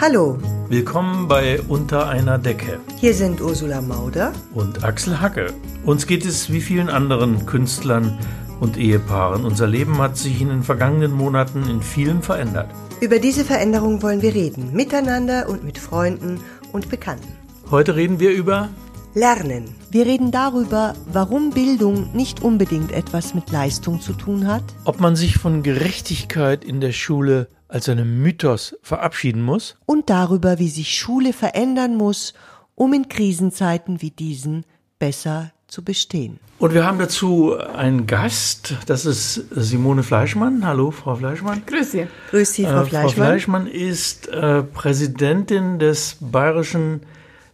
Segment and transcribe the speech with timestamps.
[0.00, 0.38] Hallo,
[0.68, 4.32] Willkommen bei Unter einer Decke hier sind Ursula Mauder.
[4.54, 5.52] und Axel Hacke.
[5.84, 8.16] Uns geht es wie vielen anderen Künstlern
[8.60, 9.44] und Ehepaaren.
[9.44, 12.70] Unser Leben hat sich in den vergangenen Monaten in vielem verändert.
[13.00, 16.40] Über diese Veränderung wollen wir reden, miteinander und mit Freunden
[16.72, 17.32] und Bekannten.
[17.68, 18.68] Heute reden wir über
[19.14, 19.74] Lernen.
[19.90, 25.16] Wir reden darüber, warum Bildung nicht unbedingt etwas mit Leistung zu tun hat, ob man
[25.16, 30.98] sich von Gerechtigkeit in der Schule als einem Mythos verabschieden muss und darüber, wie sich
[30.98, 32.34] Schule verändern muss,
[32.74, 34.64] um in Krisenzeiten wie diesen
[34.98, 36.40] besser zu bestehen.
[36.58, 40.64] Und wir haben dazu einen Gast, das ist Simone Fleischmann.
[40.66, 41.62] Hallo, Frau Fleischmann.
[41.66, 42.06] Grüß Sie.
[42.30, 43.26] Grüß Sie, Frau Äh, Frau Fleischmann.
[43.26, 47.02] Fleischmann ist äh, Präsidentin des Bayerischen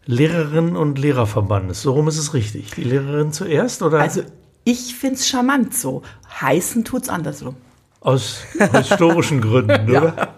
[0.07, 1.83] Lehrerinnen- und Lehrerverbandes.
[1.83, 2.71] So rum ist es richtig.
[2.77, 4.23] Die Lehrerin zuerst oder Also
[4.65, 6.03] ich find's charmant so.
[6.41, 7.57] Heißen tut's andersrum.
[8.05, 10.35] Aus historischen Gründen, oder?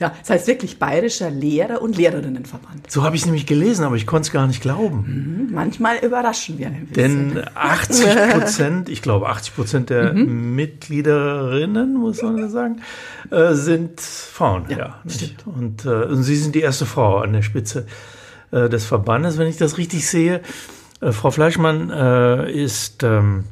[0.00, 2.88] Ja, das heißt wirklich Bayerischer Lehrer- und Lehrerinnenverband.
[2.90, 5.48] So habe ich es nämlich gelesen, aber ich konnte es gar nicht glauben.
[5.52, 7.34] Manchmal überraschen wir ein bisschen.
[7.34, 12.82] Denn 80 Prozent, ich glaube 80 Prozent der Mitgliederinnen, muss man sagen,
[13.30, 14.66] äh, sind Frauen.
[14.68, 15.44] Ja, nicht?
[15.46, 17.86] Und, äh, und Sie sind die erste Frau an der Spitze
[18.52, 20.42] äh, des Verbandes, wenn ich das richtig sehe.
[21.00, 23.44] Äh, Frau Fleischmann äh, ist ähm,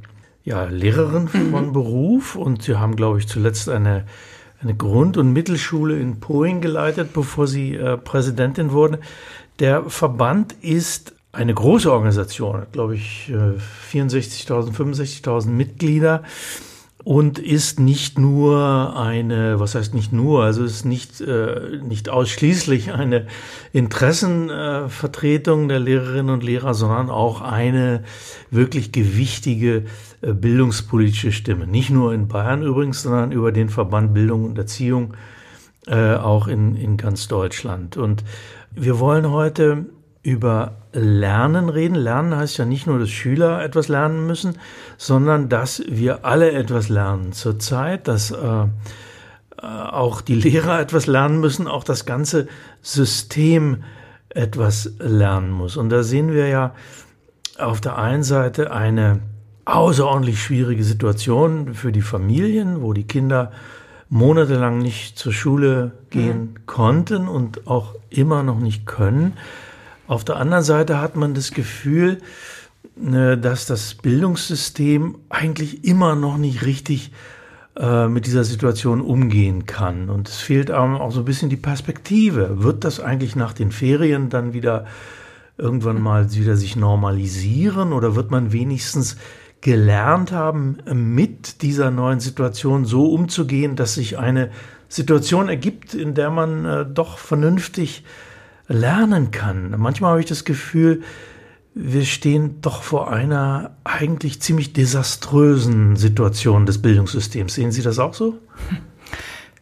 [0.47, 2.37] ja, Lehrerin von Beruf.
[2.37, 4.05] Und Sie haben, glaube ich, zuletzt eine,
[4.63, 8.99] eine Grund- und Mittelschule in Poing geleitet, bevor Sie äh, Präsidentin wurden.
[9.59, 13.59] Der Verband ist eine große Organisation, hat, glaube ich, äh,
[13.93, 16.23] 64.000, 65.000 Mitglieder
[17.07, 22.93] und ist nicht nur eine, was heißt nicht nur, also ist nicht, äh, nicht ausschließlich
[22.93, 23.27] eine
[23.73, 28.03] Interessenvertretung äh, Vertretung der Lehrerinnen und Lehrer, sondern auch eine
[28.51, 29.85] wirklich gewichtige äh,
[30.21, 31.67] bildungspolitische Stimme.
[31.67, 35.15] Nicht nur in Bayern übrigens, sondern über den Verband Bildung und Erziehung
[35.87, 37.97] äh, auch in, in ganz Deutschland.
[37.97, 38.25] Und
[38.73, 39.87] wir wollen heute
[40.23, 41.95] über Lernen reden.
[41.95, 44.59] Lernen heißt ja nicht nur, dass Schüler etwas lernen müssen,
[44.97, 48.67] sondern dass wir alle etwas lernen zurzeit, dass äh, äh,
[49.63, 52.49] auch die Lehrer etwas lernen müssen, auch das ganze
[52.83, 53.85] System
[54.29, 55.77] etwas lernen muss.
[55.77, 56.75] Und da sehen wir ja
[57.59, 59.21] auf der einen Seite eine
[59.67, 63.53] außerordentlich schwierige Situation für die Familien, wo die Kinder
[64.09, 69.35] monatelang nicht zur Schule gehen konnten und auch immer noch nicht können.
[70.07, 72.19] Auf der anderen Seite hat man das Gefühl,
[73.05, 77.11] äh, dass das Bildungssystem eigentlich immer noch nicht richtig
[77.77, 80.09] äh, mit dieser Situation umgehen kann.
[80.09, 82.63] Und es fehlt auch so ein bisschen die Perspektive.
[82.63, 84.87] Wird das eigentlich nach den Ferien dann wieder
[85.59, 89.17] irgendwann mal wieder sich normalisieren oder wird man wenigstens
[89.61, 94.51] gelernt haben, mit dieser neuen Situation so umzugehen, dass sich eine
[94.89, 98.05] Situation ergibt, in der man äh, doch vernünftig
[98.69, 99.75] lernen kann.
[99.79, 101.03] Manchmal habe ich das Gefühl,
[101.75, 107.55] wir stehen doch vor einer eigentlich ziemlich desaströsen Situation des Bildungssystems.
[107.55, 108.39] Sehen Sie das auch so?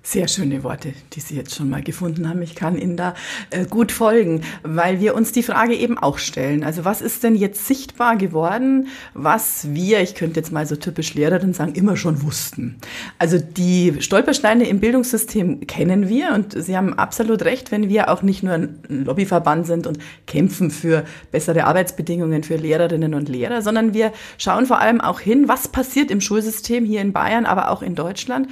[0.07, 2.43] Sehr schöne Worte, die Sie jetzt schon mal gefunden haben.
[2.43, 3.15] Ich kann Ihnen da
[3.49, 6.63] äh, gut folgen, weil wir uns die Frage eben auch stellen.
[6.63, 11.15] Also was ist denn jetzt sichtbar geworden, was wir, ich könnte jetzt mal so typisch
[11.15, 12.77] Lehrerin sagen, immer schon wussten.
[13.19, 18.21] Also die Stolpersteine im Bildungssystem kennen wir und Sie haben absolut recht, wenn wir auch
[18.21, 23.95] nicht nur ein Lobbyverband sind und kämpfen für bessere Arbeitsbedingungen für Lehrerinnen und Lehrer, sondern
[23.95, 27.81] wir schauen vor allem auch hin, was passiert im Schulsystem hier in Bayern, aber auch
[27.81, 28.49] in Deutschland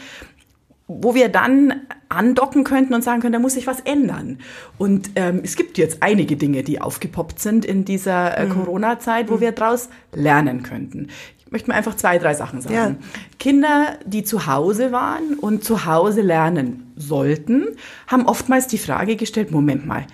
[0.89, 4.39] wo wir dann andocken könnten und sagen können, da muss sich was ändern.
[4.79, 9.41] Und ähm, es gibt jetzt einige Dinge, die aufgepoppt sind in dieser äh, Corona-Zeit, wo
[9.41, 11.09] wir daraus lernen könnten.
[11.39, 12.75] Ich möchte mal einfach zwei, drei Sachen sagen.
[12.75, 12.97] Ja.
[13.39, 17.67] Kinder, die zu Hause waren und zu Hause lernen sollten,
[18.07, 20.07] haben oftmals die Frage gestellt, Moment mal,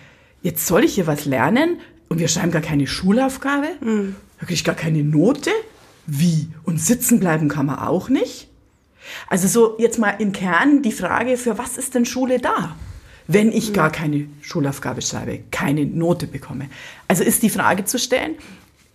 [0.42, 3.68] jetzt soll ich hier was lernen und wir schreiben gar keine Schulaufgabe,
[4.38, 5.50] da kriege ich gar keine Note.
[6.06, 6.48] Wie?
[6.64, 8.48] Und sitzen bleiben kann man auch nicht?
[9.28, 12.76] Also so jetzt mal im Kern die Frage, für was ist denn Schule da?
[13.26, 16.70] Wenn ich gar keine Schulaufgabe schreibe, keine Note bekomme.
[17.08, 18.36] Also ist die Frage zu stellen,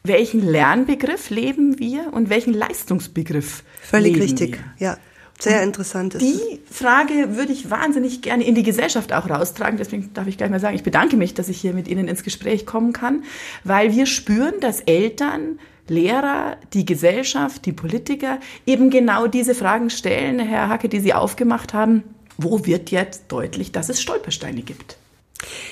[0.03, 4.59] welchen Lernbegriff leben wir und welchen Leistungsbegriff Völlig richtig.
[4.79, 4.87] wir?
[4.87, 4.97] Ja,
[5.39, 6.15] sehr interessant.
[6.15, 6.21] ist.
[6.21, 9.77] Die Frage würde ich wahnsinnig gerne in die Gesellschaft auch raustragen.
[9.77, 12.23] Deswegen darf ich gleich mal sagen, ich bedanke mich, dass ich hier mit Ihnen ins
[12.23, 13.23] Gespräch kommen kann,
[13.63, 20.39] weil wir spüren, dass Eltern, Lehrer, die Gesellschaft, die Politiker eben genau diese Fragen stellen,
[20.39, 22.03] Herr Hacke, die Sie aufgemacht haben.
[22.37, 24.97] Wo wird jetzt deutlich, dass es Stolpersteine gibt?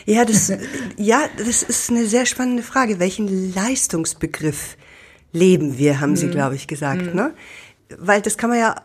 [0.05, 0.51] Ja, das,
[0.97, 2.99] ja, das ist eine sehr spannende Frage.
[2.99, 4.75] Welchen Leistungsbegriff
[5.31, 7.15] leben wir, haben Sie, glaube ich, gesagt.
[7.15, 7.33] Ne?
[7.97, 8.75] Weil das kann man ja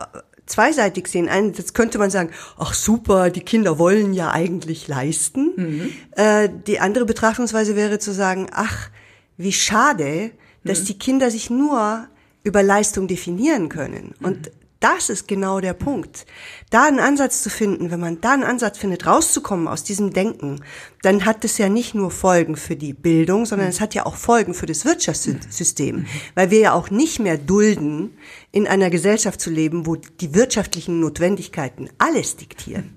[0.47, 1.29] zweiseitig sehen.
[1.29, 5.53] Einerseits könnte man sagen, ach super, die Kinder wollen ja eigentlich leisten.
[5.57, 5.93] Mhm.
[6.13, 8.91] Äh, die andere Betrachtungsweise wäre zu sagen, ach,
[9.37, 10.31] wie schade,
[10.67, 10.85] dass mhm.
[10.87, 12.07] die Kinder sich nur
[12.45, 14.15] über Leistung definieren können.
[14.23, 16.27] Und das ist genau der Punkt.
[16.71, 20.61] Da einen Ansatz zu finden, wenn man da einen Ansatz findet, rauszukommen aus diesem Denken,
[21.03, 24.17] dann hat es ja nicht nur Folgen für die Bildung, sondern es hat ja auch
[24.17, 28.19] Folgen für das Wirtschaftssystem, weil wir ja auch nicht mehr dulden,
[28.53, 32.93] in einer Gesellschaft zu leben, wo die wirtschaftlichen Notwendigkeiten alles diktieren.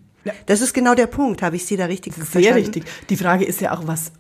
[0.45, 1.41] Das ist genau der Punkt.
[1.41, 2.47] Habe ich Sie da richtig Sehr verstanden?
[2.47, 2.83] Sehr richtig.
[3.09, 4.11] Die Frage ist ja auch, was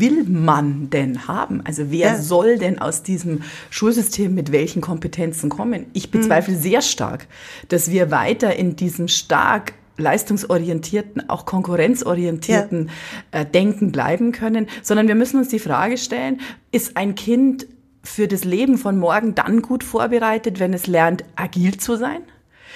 [0.00, 1.62] will man denn haben?
[1.64, 2.16] Also wer ja.
[2.16, 5.86] soll denn aus diesem Schulsystem mit welchen Kompetenzen kommen?
[5.92, 6.60] Ich bezweifle mhm.
[6.60, 7.26] sehr stark,
[7.68, 12.90] dass wir weiter in diesem stark leistungsorientierten, auch konkurrenzorientierten
[13.32, 13.40] ja.
[13.40, 16.40] äh, Denken bleiben können, sondern wir müssen uns die Frage stellen,
[16.70, 17.66] ist ein Kind
[18.04, 22.22] für das Leben von morgen dann gut vorbereitet, wenn es lernt, agil zu sein?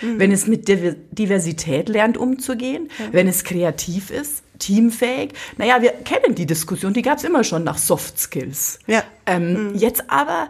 [0.02, 0.18] Mhm.
[0.18, 3.12] Wenn es mit Diversität lernt, umzugehen, ja.
[3.12, 5.32] wenn es kreativ ist, teamfähig.
[5.56, 8.78] Naja, wir kennen die Diskussion, die gab es immer schon nach Soft Skills.
[8.86, 9.02] Ja.
[9.26, 9.74] Ähm, mhm.
[9.74, 10.48] Jetzt aber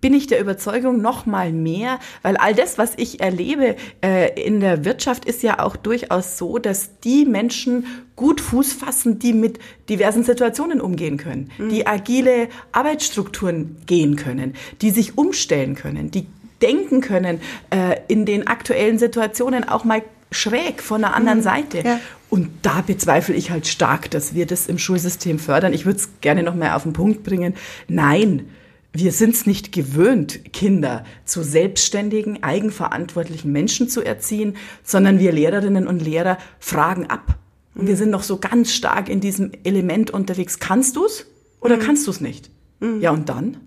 [0.00, 4.60] bin ich der Überzeugung noch mal mehr, weil all das, was ich erlebe äh, in
[4.60, 7.84] der Wirtschaft, ist ja auch durchaus so, dass die Menschen
[8.16, 9.58] gut Fuß fassen, die mit
[9.88, 11.68] diversen Situationen umgehen können, mhm.
[11.68, 16.26] die agile Arbeitsstrukturen gehen können, die sich umstellen können, die
[16.62, 21.44] denken können, äh, in den aktuellen Situationen auch mal schräg von der anderen mhm.
[21.44, 21.82] Seite.
[21.84, 22.00] Ja.
[22.28, 25.72] Und da bezweifle ich halt stark, dass wir das im Schulsystem fördern.
[25.72, 27.54] Ich würde es gerne noch mal auf den Punkt bringen.
[27.88, 28.48] Nein,
[28.92, 35.86] wir sind es nicht gewöhnt, Kinder zu selbstständigen, eigenverantwortlichen Menschen zu erziehen, sondern wir Lehrerinnen
[35.86, 37.38] und Lehrer fragen ab.
[37.74, 37.98] Und wir mhm.
[37.98, 40.58] sind noch so ganz stark in diesem Element unterwegs.
[40.58, 41.26] Kannst du's
[41.60, 41.80] oder mhm.
[41.80, 42.50] kannst du's nicht?
[42.80, 43.00] Mhm.
[43.00, 43.58] Ja, und dann?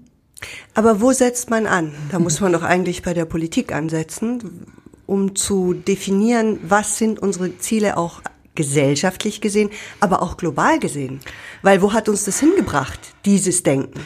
[0.73, 1.93] Aber wo setzt man an?
[2.11, 4.65] Da muss man doch eigentlich bei der Politik ansetzen,
[5.05, 8.21] um zu definieren, was sind unsere Ziele auch
[8.55, 9.69] gesellschaftlich gesehen,
[9.99, 11.19] aber auch global gesehen.
[11.61, 13.99] Weil wo hat uns das hingebracht, dieses Denken?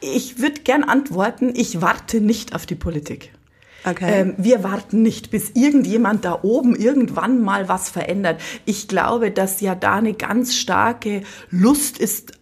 [0.00, 3.32] Ich würde gern antworten, ich warte nicht auf die Politik.
[3.84, 4.20] Okay.
[4.20, 8.40] Ähm, wir warten nicht, bis irgendjemand da oben irgendwann mal was verändert.
[8.64, 12.32] Ich glaube, dass ja da eine ganz starke Lust ist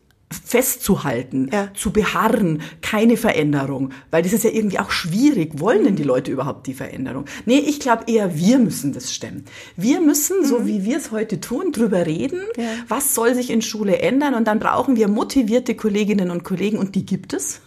[0.45, 1.69] festzuhalten, ja.
[1.75, 5.61] zu beharren, keine Veränderung, weil das ist ja irgendwie auch schwierig.
[5.61, 7.25] Wollen denn die Leute überhaupt die Veränderung?
[7.47, 9.45] Nee, ich glaube eher, wir müssen das stemmen.
[9.77, 10.47] Wir müssen, mhm.
[10.47, 12.65] so wie wir es heute tun, drüber reden, ja.
[12.89, 16.95] was soll sich in Schule ändern und dann brauchen wir motivierte Kolleginnen und Kollegen und
[16.95, 17.61] die gibt es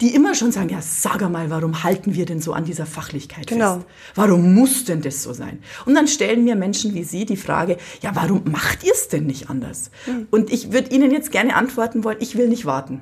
[0.00, 3.46] die immer schon sagen, ja, sag mal, warum halten wir denn so an dieser Fachlichkeit
[3.46, 3.76] genau.
[3.76, 3.86] fest?
[4.14, 5.58] Warum muss denn das so sein?
[5.86, 9.26] Und dann stellen mir Menschen wie Sie die Frage, ja, warum macht ihr es denn
[9.26, 9.90] nicht anders?
[10.06, 10.28] Mhm.
[10.30, 13.00] Und ich würde Ihnen jetzt gerne antworten wollen, ich will nicht warten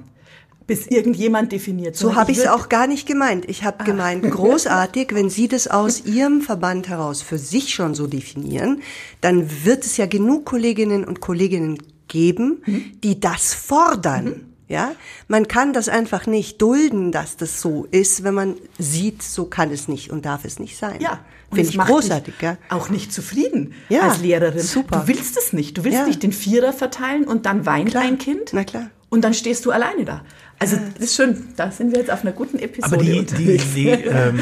[0.67, 1.97] bis irgendjemand definiert.
[1.97, 3.49] So habe ich es auch gar nicht gemeint.
[3.49, 3.85] Ich habe ah.
[3.85, 8.83] gemeint, großartig, wenn Sie das aus Ihrem Verband heraus für sich schon so definieren,
[9.21, 11.79] dann wird es ja genug Kolleginnen und Kolleginnen
[12.09, 13.01] geben, mhm.
[13.03, 14.25] die das fordern.
[14.25, 14.46] Mhm.
[14.69, 14.93] Ja,
[15.29, 19.71] man kann das einfach nicht dulden, dass das so ist, wenn man sieht, so kann
[19.71, 21.01] es nicht und darf es nicht sein.
[21.01, 21.21] Ja,
[21.53, 22.35] finde ich großartig.
[22.41, 22.57] Ja.
[22.69, 24.61] Auch nicht zufrieden ja, als Lehrerin.
[24.61, 25.01] Super.
[25.01, 25.79] Du willst es nicht.
[25.79, 26.07] Du willst ja.
[26.07, 28.03] nicht den Vierer verteilen und dann weint klar.
[28.03, 28.51] ein Kind.
[28.53, 28.91] Na klar.
[29.09, 30.23] Und dann stehst du alleine da.
[30.59, 31.49] Also das ist schön.
[31.57, 33.25] Da sind wir jetzt auf einer guten Episode Aber die.
[33.25, 34.41] Die, die, ähm,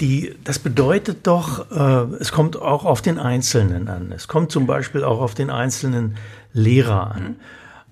[0.00, 4.12] die, das bedeutet doch, äh, es kommt auch auf den Einzelnen an.
[4.12, 6.16] Es kommt zum Beispiel auch auf den einzelnen
[6.54, 7.22] Lehrer an.
[7.22, 7.36] Mhm.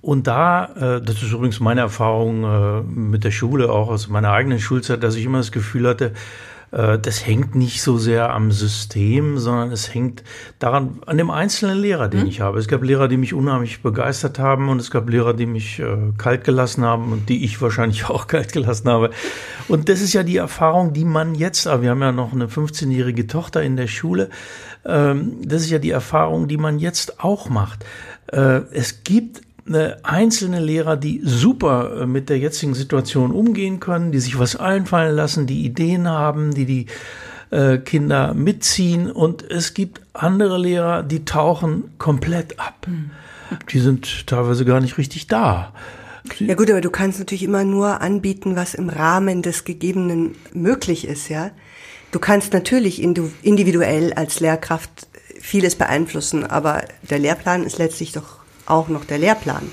[0.07, 4.31] Und da, äh, das ist übrigens meine Erfahrung äh, mit der Schule, auch aus meiner
[4.31, 6.13] eigenen Schulzeit, dass ich immer das Gefühl hatte,
[6.71, 10.23] äh, das hängt nicht so sehr am System, sondern es hängt
[10.61, 12.27] daran, an dem einzelnen Lehrer, den mhm.
[12.29, 12.61] ich habe.
[12.61, 15.97] Es gab Lehrer, die mich unheimlich begeistert haben und es gab Lehrer, die mich äh,
[16.17, 19.11] kalt gelassen haben und die ich wahrscheinlich auch kalt gelassen habe.
[19.67, 22.47] Und das ist ja die Erfahrung, die man jetzt, aber wir haben ja noch eine
[22.47, 24.31] 15-jährige Tochter in der Schule,
[24.85, 27.85] ähm, das ist ja die Erfahrung, die man jetzt auch macht.
[28.29, 29.46] Äh, es gibt
[30.03, 35.17] einzelne Lehrer, die super äh, mit der jetzigen Situation umgehen können, die sich was einfallen
[35.17, 36.87] lassen, die Ideen haben, die die
[37.51, 39.11] äh, Kinder mitziehen.
[39.11, 42.87] Und es gibt andere Lehrer, die tauchen komplett ab.
[42.87, 43.11] Mhm.
[43.71, 45.73] Die sind teilweise gar nicht richtig da.
[46.41, 51.07] Ja gut, aber du kannst natürlich immer nur anbieten, was im Rahmen des Gegebenen möglich
[51.07, 51.51] ist, ja.
[52.11, 55.07] Du kannst natürlich individuell als Lehrkraft
[55.41, 59.71] vieles beeinflussen, aber der Lehrplan ist letztlich doch auch noch der Lehrplan.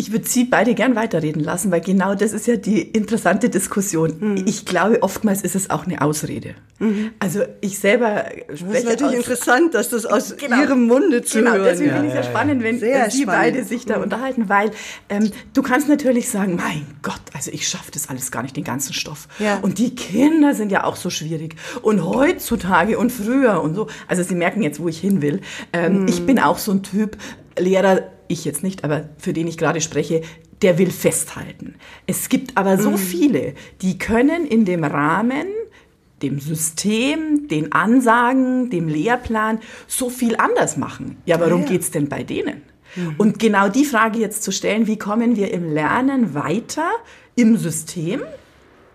[0.00, 4.16] Ich würde Sie beide gern weiterreden lassen, weil genau das ist ja die interessante Diskussion.
[4.18, 4.44] Mhm.
[4.46, 6.54] Ich glaube, oftmals ist es auch eine Ausrede.
[6.78, 7.10] Mhm.
[7.18, 11.20] Also ich selber spreche Das ist natürlich aus, interessant, dass das aus genau, Ihrem Munde
[11.20, 11.58] zu genau, hören.
[11.58, 13.42] Genau, deswegen ja, finde ich es ja, spannend, wenn Sehr Sie spannend.
[13.42, 14.04] beide sich da mhm.
[14.04, 14.70] unterhalten, weil
[15.10, 18.64] ähm, du kannst natürlich sagen, mein Gott, also ich schaffe das alles gar nicht, den
[18.64, 19.28] ganzen Stoff.
[19.38, 19.58] Ja.
[19.60, 21.56] Und die Kinder sind ja auch so schwierig.
[21.82, 25.42] Und heutzutage und früher und so, also Sie merken jetzt, wo ich hin will.
[25.74, 26.08] Ähm, mhm.
[26.08, 27.18] Ich bin auch so ein Typ,
[27.58, 30.22] Lehrer ich jetzt nicht, aber für den ich gerade spreche,
[30.62, 31.74] der will festhalten.
[32.06, 32.98] Es gibt aber so mhm.
[32.98, 35.46] viele, die können in dem Rahmen,
[36.22, 41.16] dem System, den Ansagen, dem Lehrplan so viel anders machen.
[41.24, 41.68] Ja, warum ja.
[41.68, 42.62] geht's denn bei denen?
[42.94, 43.14] Mhm.
[43.16, 46.90] Und genau die Frage jetzt zu stellen, wie kommen wir im Lernen weiter
[47.36, 48.22] im System,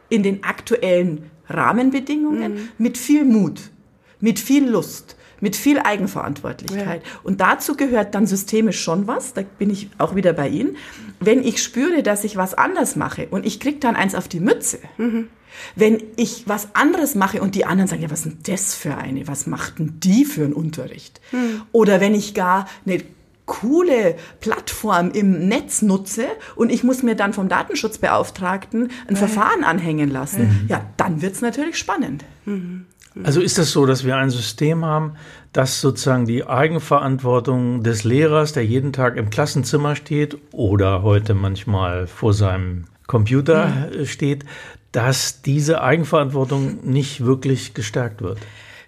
[0.09, 2.69] in den aktuellen Rahmenbedingungen, mhm.
[2.77, 3.71] mit viel Mut,
[4.19, 7.03] mit viel Lust, mit viel Eigenverantwortlichkeit.
[7.03, 7.11] Ja.
[7.23, 10.77] Und dazu gehört dann systemisch schon was, da bin ich auch wieder bei Ihnen.
[11.19, 14.39] Wenn ich spüre, dass ich was anders mache und ich kriege dann eins auf die
[14.39, 15.27] Mütze, mhm.
[15.75, 18.97] wenn ich was anderes mache und die anderen sagen, ja, was ist denn das für
[18.97, 21.21] eine, was macht denn die für einen Unterricht?
[21.31, 21.61] Mhm.
[21.71, 23.01] Oder wenn ich gar eine
[23.45, 29.15] coole Plattform im Netz nutze und ich muss mir dann vom Datenschutzbeauftragten ein ja.
[29.15, 30.65] Verfahren anhängen lassen, mhm.
[30.67, 32.25] ja, dann wird's natürlich spannend.
[32.45, 32.85] Mhm.
[33.23, 35.13] Also ist es das so, dass wir ein System haben,
[35.53, 42.07] das sozusagen die Eigenverantwortung des Lehrers, der jeden Tag im Klassenzimmer steht oder heute manchmal
[42.07, 44.05] vor seinem Computer mhm.
[44.05, 44.43] steht,
[44.91, 48.39] dass diese Eigenverantwortung nicht wirklich gestärkt wird?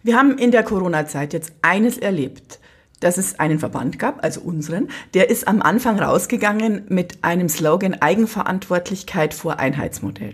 [0.04, 2.60] Wir haben in der Corona-Zeit jetzt eines erlebt
[3.00, 7.94] dass es einen Verband gab, also unseren, der ist am Anfang rausgegangen mit einem Slogan
[7.94, 10.34] Eigenverantwortlichkeit vor Einheitsmodell.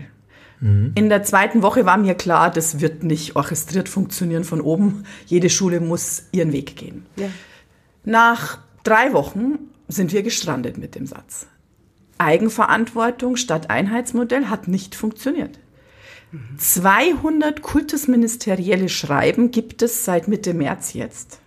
[0.64, 0.94] Mhm.
[0.96, 5.04] In der zweiten Woche war mir klar, das wird nicht orchestriert funktionieren von oben.
[5.26, 7.06] Jede Schule muss ihren Weg gehen.
[7.18, 7.28] Ja.
[8.06, 11.48] Nach drei Wochen sind wir gestrandet mit dem Satz.
[12.18, 15.60] Eigenverantwortung statt Einheitsmodell hat nicht funktioniert.
[16.58, 21.40] 200 kultusministerielle Schreiben gibt es seit Mitte März jetzt,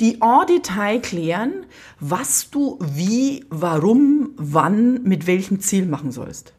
[0.00, 1.66] die en Detail klären,
[2.00, 6.54] was du wie, warum, wann, mit welchem Ziel machen sollst.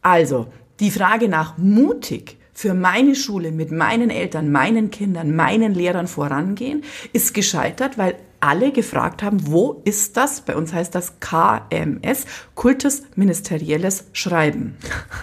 [0.00, 0.48] Also,
[0.82, 6.82] die Frage nach mutig für meine Schule mit meinen Eltern, meinen Kindern, meinen Lehrern vorangehen,
[7.12, 10.40] ist gescheitert, weil alle gefragt haben, wo ist das?
[10.40, 14.76] Bei uns heißt das KMS, Kultusministerielles Schreiben.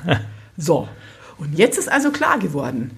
[0.58, 0.88] so.
[1.38, 2.92] Und jetzt ist also klar geworden.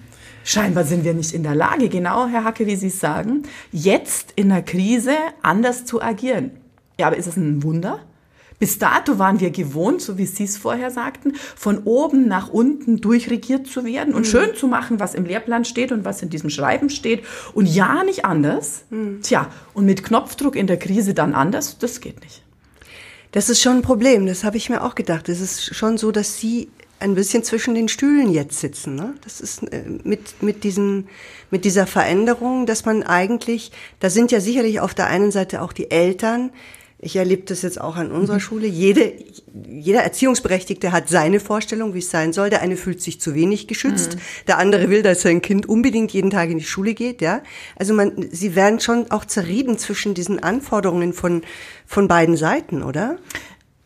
[0.44, 3.42] Scheinbar sind wir nicht in der Lage, genau, Herr Hacke, wie Sie es sagen,
[3.72, 6.52] jetzt in der Krise anders zu agieren.
[6.98, 8.00] Ja, aber ist es ein Wunder?
[8.62, 13.00] Bis dato waren wir gewohnt, so wie Sie es vorher sagten, von oben nach unten
[13.00, 14.30] durchregiert zu werden und mhm.
[14.30, 17.24] schön zu machen, was im Lehrplan steht und was in diesem Schreiben steht.
[17.54, 18.84] Und ja, nicht anders.
[18.90, 19.20] Mhm.
[19.20, 22.44] Tja, und mit Knopfdruck in der Krise dann anders, das geht nicht.
[23.32, 25.28] Das ist schon ein Problem, das habe ich mir auch gedacht.
[25.28, 26.68] Es ist schon so, dass Sie
[27.00, 28.94] ein bisschen zwischen den Stühlen jetzt sitzen.
[28.94, 29.14] Ne?
[29.24, 31.08] Das ist äh, mit, mit, diesem,
[31.50, 35.72] mit dieser Veränderung, dass man eigentlich, da sind ja sicherlich auf der einen Seite auch
[35.72, 36.50] die Eltern,
[37.04, 38.40] ich erlebe das jetzt auch an unserer mhm.
[38.40, 38.66] Schule.
[38.68, 39.12] Jede,
[39.68, 42.48] jeder Erziehungsberechtigte hat seine Vorstellung, wie es sein soll.
[42.48, 44.20] Der eine fühlt sich zu wenig geschützt, mhm.
[44.46, 47.20] der andere will, dass sein Kind unbedingt jeden Tag in die Schule geht.
[47.20, 47.42] Ja,
[47.74, 51.42] also man, sie werden schon auch zerrieben zwischen diesen Anforderungen von
[51.86, 53.18] von beiden Seiten, oder?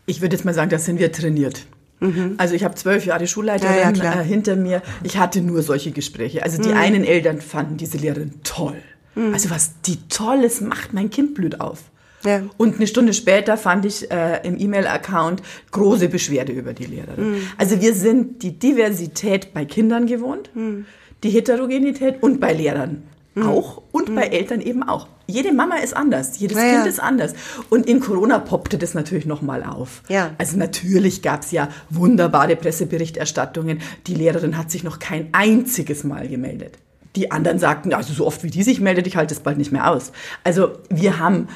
[0.05, 1.67] Ich würde jetzt mal sagen, das sind wir trainiert.
[2.01, 2.35] Mhm.
[2.37, 4.83] Also ich habe zwölf Jahre Schulleiterin ja, ja, äh, hinter mir.
[5.03, 6.43] Ich hatte nur solche Gespräche.
[6.43, 6.77] Also die mhm.
[6.77, 8.77] einen Eltern fanden diese Lehrerin toll.
[9.15, 9.33] Mhm.
[9.33, 11.85] Also was die Tolles macht, mein Kind blüht auf.
[12.27, 12.43] Ja.
[12.57, 17.33] Und eine Stunde später fand ich äh, im E-Mail-Account große Beschwerde über die Lehrerin.
[17.33, 17.43] Mhm.
[17.57, 20.87] Also wir sind die Diversität bei Kindern gewohnt, mhm.
[21.23, 23.03] die Heterogenität und bei Lehrern
[23.37, 23.49] mhm.
[23.49, 24.33] auch und bei mhm.
[24.33, 25.07] Eltern eben auch.
[25.29, 27.35] Jede Mama ist anders, jedes ja, Kind ist anders.
[27.69, 30.03] Und in Corona poppte das natürlich nochmal auf.
[30.09, 30.31] Ja.
[30.39, 33.81] Also natürlich gab es ja wunderbare Presseberichterstattungen.
[34.07, 36.79] Die Lehrerin hat sich noch kein einziges Mal gemeldet.
[37.17, 39.73] Die anderen sagten, also so oft wie die sich meldet, ich halte es bald nicht
[39.73, 40.13] mehr aus.
[40.45, 41.49] Also wir haben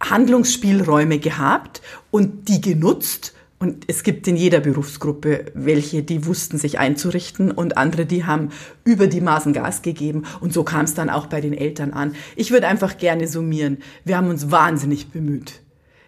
[0.00, 3.34] Handlungsspielräume gehabt und die genutzt.
[3.58, 8.48] Und es gibt in jeder Berufsgruppe welche, die wussten sich einzurichten und andere, die haben
[8.84, 10.22] über die Maßen Gas gegeben.
[10.40, 12.14] Und so kam es dann auch bei den Eltern an.
[12.36, 13.78] Ich würde einfach gerne summieren.
[14.04, 15.60] Wir haben uns wahnsinnig bemüht,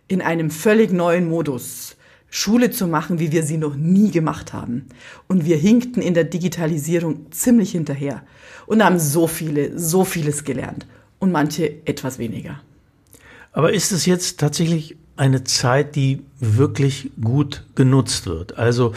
[0.08, 1.96] in einem völlig neuen Modus
[2.30, 4.86] Schule zu machen, wie wir sie noch nie gemacht haben.
[5.28, 8.22] Und wir hinkten in der Digitalisierung ziemlich hinterher
[8.64, 10.86] und haben so viele, so vieles gelernt.
[11.18, 12.62] Und manche etwas weniger.
[13.52, 18.58] Aber ist es jetzt tatsächlich eine Zeit, die wirklich gut genutzt wird?
[18.58, 18.94] Also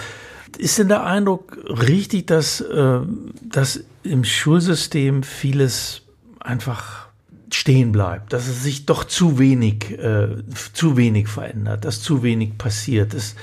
[0.57, 2.99] ist denn der Eindruck richtig, dass, äh,
[3.43, 6.01] dass im Schulsystem vieles
[6.39, 7.05] einfach
[7.51, 10.29] stehen bleibt, dass es sich doch zu wenig, äh,
[10.73, 13.35] zu wenig verändert, dass zu wenig passiert, dass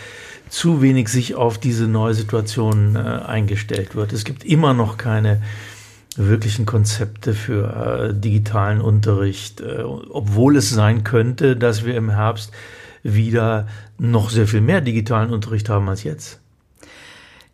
[0.48, 4.12] zu wenig sich auf diese neue Situation äh, eingestellt wird.
[4.12, 5.42] Es gibt immer noch keine
[6.16, 12.52] wirklichen Konzepte für äh, digitalen Unterricht, äh, obwohl es sein könnte, dass wir im Herbst
[13.02, 13.66] wieder
[13.98, 16.41] noch sehr viel mehr digitalen Unterricht haben als jetzt.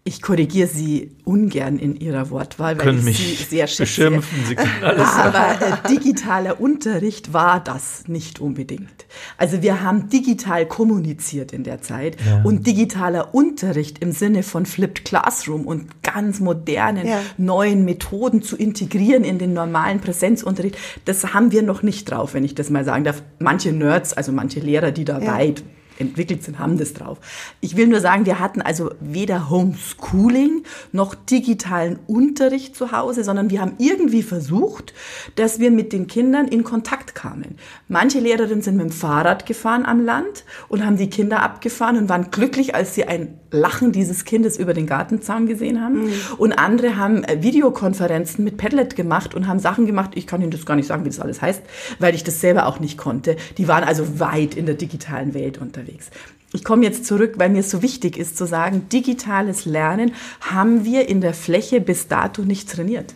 [0.09, 3.83] Ich korrigiere Sie ungern in Ihrer Wortwahl, weil können ich mich Sie sehr schätze.
[3.83, 4.39] Beschimpfen.
[4.49, 9.05] Sie können alles Aber äh, digitaler Unterricht war das nicht unbedingt.
[9.37, 12.41] Also wir haben digital kommuniziert in der Zeit Ja.
[12.43, 17.21] und digitaler Unterricht im Sinne von Flipped Classroom und ganz modernen Ja.
[17.37, 22.45] neuen Methoden zu integrieren in den normalen Präsenzunterricht, das haben wir noch nicht drauf, wenn
[22.45, 23.23] ich das mal sagen darf.
[23.41, 25.35] Manche Nerds, also manche Lehrer, die da Ja.
[25.35, 25.63] weit
[26.01, 27.19] entwickelt sind, haben das drauf.
[27.61, 33.51] Ich will nur sagen, wir hatten also weder Homeschooling noch digitalen Unterricht zu Hause, sondern
[33.51, 34.95] wir haben irgendwie versucht,
[35.37, 37.57] dass wir mit den Kindern in Kontakt kamen.
[37.89, 42.09] Manche Lehrerinnen sind mit dem Fahrrad gefahren am Land und haben die Kinder abgefahren und
[42.09, 46.13] waren glücklich, als sie ein Lachen dieses Kindes über den Gartenzaun gesehen haben.
[46.37, 50.11] Und andere haben äh, Videokonferenzen mit Padlet gemacht und haben Sachen gemacht.
[50.15, 51.63] Ich kann Ihnen das gar nicht sagen, wie das alles heißt,
[51.99, 53.37] weil ich das selber auch nicht konnte.
[53.57, 56.11] Die waren also weit in der digitalen Welt unterwegs.
[56.53, 60.85] Ich komme jetzt zurück, weil mir es so wichtig ist zu sagen, digitales Lernen haben
[60.85, 63.15] wir in der Fläche bis dato nicht trainiert.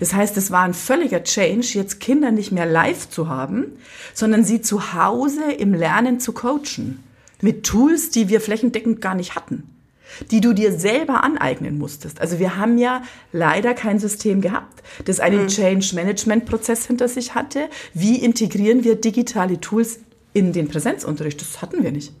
[0.00, 3.66] Das heißt, es war ein völliger Change, jetzt Kinder nicht mehr live zu haben,
[4.14, 7.02] sondern sie zu Hause im Lernen zu coachen.
[7.44, 9.64] Mit Tools, die wir flächendeckend gar nicht hatten.
[10.30, 12.18] Die du dir selber aneignen musstest.
[12.18, 17.68] Also wir haben ja leider kein System gehabt, das einen Change-Management-Prozess hinter sich hatte.
[17.92, 19.98] Wie integrieren wir digitale Tools
[20.32, 21.38] in den Präsenzunterricht?
[21.38, 22.14] Das hatten wir nicht.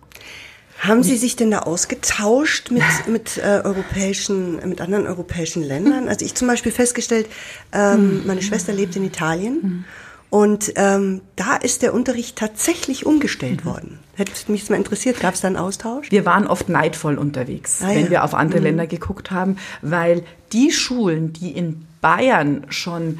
[0.80, 6.06] Haben Sie sich denn da ausgetauscht mit, mit äh, europäischen, mit anderen europäischen Ländern?
[6.08, 7.28] Also ich zum Beispiel festgestellt,
[7.72, 9.86] ähm, meine Schwester lebt in Italien
[10.30, 13.98] und ähm, da ist der Unterricht tatsächlich umgestellt worden.
[14.16, 16.10] Hätte mich mal interessiert, gab es da einen Austausch?
[16.10, 18.10] Wir waren oft neidvoll unterwegs, Ah, wenn ja.
[18.10, 23.18] wir auf andere Länder geguckt haben, weil die Schulen, die in Bayern schon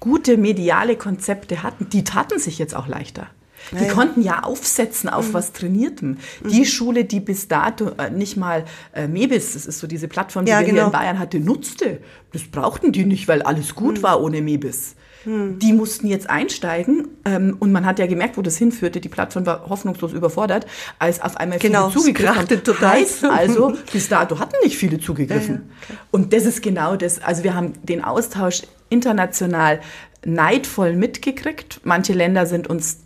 [0.00, 3.28] gute mediale Konzepte hatten, die taten sich jetzt auch leichter.
[3.72, 3.92] Die ja.
[3.92, 6.18] konnten ja aufsetzen auf was Trainiertem.
[6.48, 8.64] Die Schule, die bis dato äh, nicht mal
[8.94, 10.86] äh, Mebis, das ist so diese Plattform, die Ja, wir hier genau.
[10.86, 11.98] in Bayern hatte, nutzte,
[12.32, 14.94] das brauchten die nicht, weil alles gut war ohne Mebis.
[15.26, 19.00] Die mussten jetzt einsteigen ähm, und man hat ja gemerkt, wo das hinführte.
[19.00, 20.66] Die Plattform war hoffnungslos überfordert,
[21.00, 22.62] als auf einmal Genau, viele zugegriffen haben.
[22.62, 22.90] total.
[22.90, 25.70] Heißt also, bis dato hatten nicht viele zugegriffen.
[26.12, 27.20] Und das ist genau das.
[27.22, 29.80] Also wir haben den Austausch international
[30.24, 31.80] neidvoll mitgekriegt.
[31.82, 32.98] Manche Länder sind uns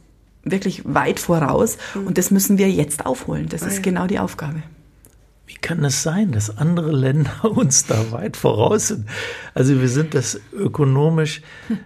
[0.43, 3.49] wirklich weit voraus und das müssen wir jetzt aufholen.
[3.49, 4.63] Das ist genau die Aufgabe.
[5.63, 9.07] Kann es sein, dass andere Länder uns da weit voraus sind?
[9.55, 11.43] Also wir sind das ökonomisch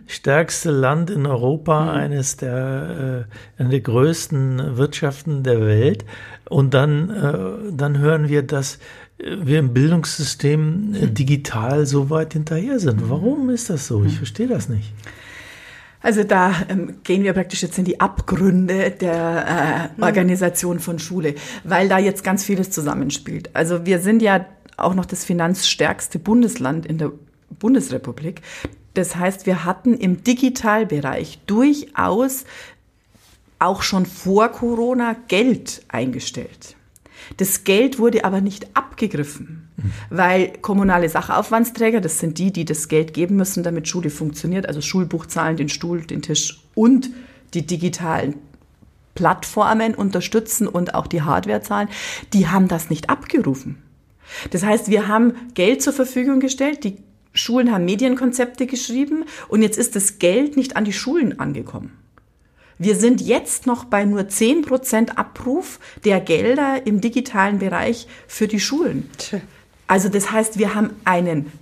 [0.06, 3.26] stärkste Land in Europa, eines der,
[3.58, 6.04] äh, eine der größten Wirtschaften der Welt.
[6.48, 8.78] Und dann, äh, dann hören wir, dass
[9.18, 13.08] äh, wir im Bildungssystem äh, digital so weit hinterher sind.
[13.08, 14.04] Warum ist das so?
[14.04, 14.92] Ich verstehe das nicht.
[16.04, 21.34] Also da ähm, gehen wir praktisch jetzt in die Abgründe der äh, Organisation von Schule,
[21.64, 23.48] weil da jetzt ganz vieles zusammenspielt.
[23.54, 24.44] Also wir sind ja
[24.76, 27.10] auch noch das finanzstärkste Bundesland in der
[27.58, 28.42] Bundesrepublik.
[28.92, 32.44] Das heißt, wir hatten im Digitalbereich durchaus
[33.58, 36.76] auch schon vor Corona Geld eingestellt.
[37.38, 39.63] Das Geld wurde aber nicht abgegriffen,
[40.10, 44.80] weil kommunale Sachaufwandsträger, das sind die, die das Geld geben müssen, damit Schule funktioniert, also
[44.80, 47.10] Schulbuch zahlen, den Stuhl, den Tisch und
[47.54, 48.36] die digitalen
[49.14, 51.88] Plattformen unterstützen und auch die Hardware zahlen,
[52.32, 53.82] die haben das nicht abgerufen.
[54.50, 56.96] Das heißt, wir haben Geld zur Verfügung gestellt, die
[57.32, 61.92] Schulen haben Medienkonzepte geschrieben und jetzt ist das Geld nicht an die Schulen angekommen.
[62.78, 68.58] Wir sind jetzt noch bei nur 10% Abruf der Gelder im digitalen Bereich für die
[68.60, 69.08] Schulen.
[69.86, 71.52] Also das heißt, wir haben einen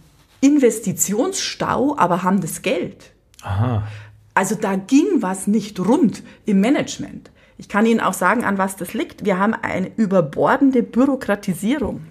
[0.40, 3.12] Investitionsstau, aber haben das Geld.
[3.42, 3.87] Aha.
[4.35, 7.30] Also da ging was nicht rund im Management.
[7.58, 9.24] Ich kann Ihnen auch sagen, an was das liegt.
[9.24, 12.02] Wir haben eine überbordende Bürokratisierung.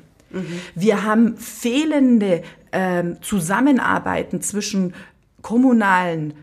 [0.75, 4.93] Wir haben fehlende ähm, Zusammenarbeiten zwischen
[5.41, 6.33] kommunalen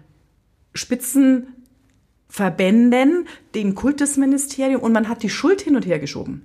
[0.74, 6.42] Spitzenverbänden, dem Kultusministerium und man hat die Schuld hin und her geschoben.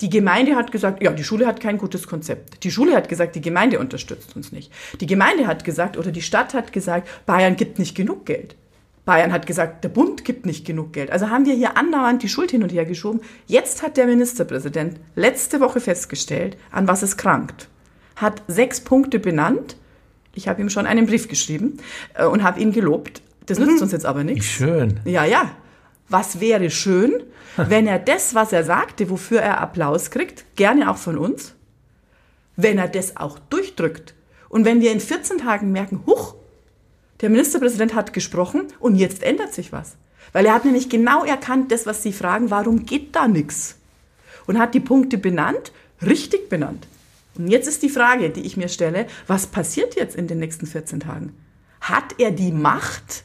[0.00, 2.64] Die Gemeinde hat gesagt, ja, die Schule hat kein gutes Konzept.
[2.64, 4.72] Die Schule hat gesagt, die Gemeinde unterstützt uns nicht.
[5.00, 8.56] Die Gemeinde hat gesagt oder die Stadt hat gesagt, Bayern gibt nicht genug Geld.
[9.04, 11.10] Bayern hat gesagt, der Bund gibt nicht genug Geld.
[11.10, 13.20] Also haben wir hier andauernd die Schuld hin und her geschoben.
[13.46, 17.68] Jetzt hat der Ministerpräsident letzte Woche festgestellt, an was es krankt.
[18.16, 19.76] Hat sechs Punkte benannt.
[20.34, 21.78] Ich habe ihm schon einen Brief geschrieben
[22.14, 23.22] äh, und habe ihn gelobt.
[23.46, 24.46] Das nützt uns jetzt aber nichts.
[24.46, 25.00] schön.
[25.04, 25.50] Ja, ja.
[26.10, 27.22] Was wäre schön,
[27.56, 31.54] wenn er das, was er sagte, wofür er Applaus kriegt, gerne auch von uns,
[32.56, 34.14] wenn er das auch durchdrückt.
[34.48, 36.34] Und wenn wir in 14 Tagen merken, huch,
[37.20, 39.96] der Ministerpräsident hat gesprochen und jetzt ändert sich was.
[40.32, 43.76] Weil er hat nämlich genau erkannt, das, was Sie fragen, warum geht da nichts?
[44.46, 46.86] Und hat die Punkte benannt, richtig benannt.
[47.36, 50.66] Und jetzt ist die Frage, die ich mir stelle, was passiert jetzt in den nächsten
[50.66, 51.34] 14 Tagen?
[51.80, 53.24] Hat er die Macht,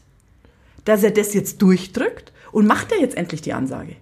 [0.85, 2.31] dass er das jetzt durchdrückt?
[2.55, 3.97] Und macht er jetzt endlich die Ansage?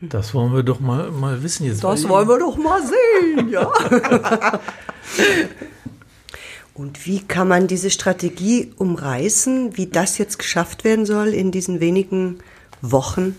[0.00, 1.82] Das wollen wir doch mal, mal wissen jetzt.
[1.82, 3.68] Das wollen wir doch mal sehen, ja.
[6.74, 11.80] Und wie kann man diese Strategie umreißen, wie das jetzt geschafft werden soll in diesen
[11.80, 12.38] wenigen
[12.80, 13.34] Wochen?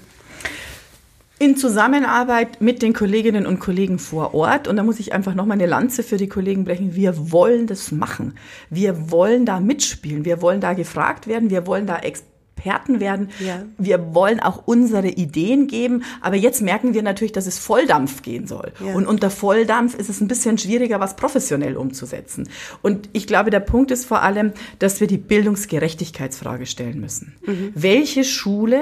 [1.40, 4.68] In Zusammenarbeit mit den Kolleginnen und Kollegen vor Ort.
[4.68, 6.94] Und da muss ich einfach nochmal eine Lanze für die Kollegen brechen.
[6.94, 8.34] Wir wollen das machen.
[8.70, 10.26] Wir wollen da mitspielen.
[10.26, 11.50] Wir wollen da gefragt werden.
[11.50, 12.36] Wir wollen da Experten
[13.00, 13.30] werden.
[13.40, 13.64] Ja.
[13.78, 16.04] Wir wollen auch unsere Ideen geben.
[16.22, 18.72] Aber jetzt merken wir natürlich, dass es Volldampf gehen soll.
[18.86, 18.94] Ja.
[18.94, 22.50] Und unter Volldampf ist es ein bisschen schwieriger, was professionell umzusetzen.
[22.82, 27.36] Und ich glaube, der Punkt ist vor allem, dass wir die Bildungsgerechtigkeitsfrage stellen müssen.
[27.74, 28.82] Welche Schule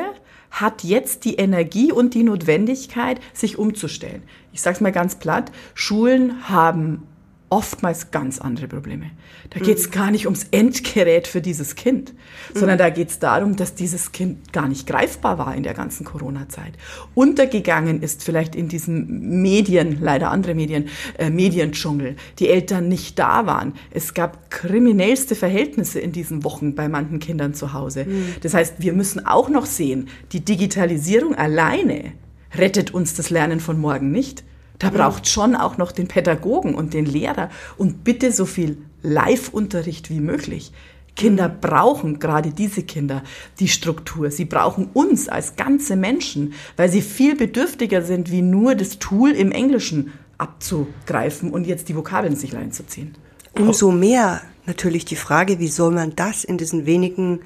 [0.52, 4.24] hat jetzt die Energie und die Notwendigkeit, sich umzustellen.
[4.54, 7.04] Ich sage es mal ganz platt, Schulen haben
[7.50, 9.12] oftmals ganz andere Probleme.
[9.52, 12.14] Da geht es gar nicht ums Endgerät für dieses Kind,
[12.54, 16.06] sondern da geht es darum, dass dieses Kind gar nicht greifbar war in der ganzen
[16.06, 16.74] Corona-Zeit.
[17.14, 23.46] Untergegangen ist vielleicht in diesen Medien, leider andere Medien, äh, Mediendschungel, die Eltern nicht da
[23.46, 23.74] waren.
[23.92, 28.08] Es gab kriminellste Verhältnisse in diesen Wochen bei manchen Kindern zu Hause.
[28.42, 32.14] Das heißt, wir müssen auch noch sehen, die Digitalisierung alleine
[32.58, 34.44] rettet uns das Lernen von morgen nicht.
[34.80, 40.10] Da braucht schon auch noch den Pädagogen und den Lehrer und bitte so viel Live-Unterricht
[40.10, 40.72] wie möglich.
[41.16, 43.24] Kinder brauchen, gerade diese Kinder,
[43.60, 44.32] die Struktur.
[44.32, 49.32] Sie brauchen uns als ganze Menschen, weil sie viel bedürftiger sind, wie nur das Tool
[49.32, 53.16] im Englischen abzugreifen und jetzt die Vokabeln sich reinzuziehen.
[53.58, 57.40] Umso mehr natürlich die Frage, wie soll man das in diesen wenigen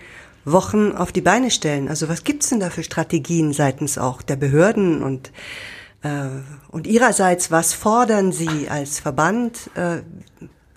[0.45, 1.87] Wochen auf die Beine stellen?
[1.87, 5.31] Also was gibt's denn da für Strategien seitens auch der Behörden und
[6.69, 9.69] und ihrerseits, was fordern Sie als Verband?
[9.75, 10.01] Äh,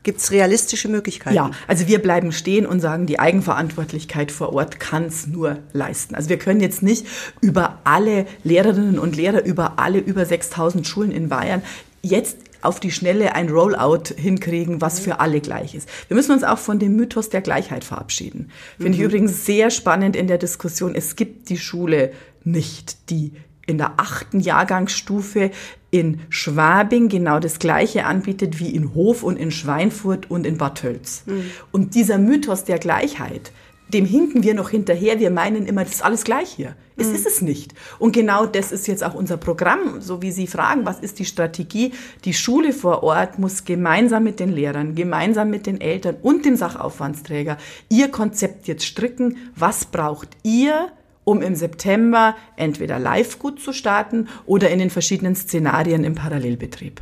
[0.02, 1.36] Gibt's realistische Möglichkeiten?
[1.36, 6.16] Ja, also wir bleiben stehen und sagen, die Eigenverantwortlichkeit vor Ort kann's nur leisten.
[6.16, 7.06] Also wir können jetzt nicht
[7.40, 11.62] über alle Lehrerinnen und Lehrer, über alle über 6000 Schulen in Bayern
[12.02, 15.88] jetzt auf die Schnelle ein Rollout hinkriegen, was für alle gleich ist.
[16.08, 18.50] Wir müssen uns auch von dem Mythos der Gleichheit verabschieden.
[18.78, 20.94] Finde ich übrigens sehr spannend in der Diskussion.
[20.94, 22.12] Es gibt die Schule
[22.44, 23.32] nicht, die
[23.72, 25.50] in der achten Jahrgangsstufe
[25.90, 30.78] in Schwabing genau das Gleiche anbietet wie in Hof und in Schweinfurt und in Bad
[30.78, 31.24] Tölz.
[31.72, 33.50] Und dieser Mythos der Gleichheit,
[33.88, 35.20] dem hinken wir noch hinterher.
[35.20, 36.76] Wir meinen immer, das ist alles gleich hier.
[36.96, 37.74] Es ist es nicht.
[37.98, 40.00] Und genau das ist jetzt auch unser Programm.
[40.00, 41.92] So wie Sie fragen, was ist die Strategie?
[42.26, 46.56] Die Schule vor Ort muss gemeinsam mit den Lehrern, gemeinsam mit den Eltern und dem
[46.56, 47.56] Sachaufwandsträger
[47.88, 49.38] ihr Konzept jetzt stricken.
[49.56, 50.92] Was braucht ihr?
[51.24, 57.00] Um im September entweder live gut zu starten oder in den verschiedenen Szenarien im Parallelbetrieb.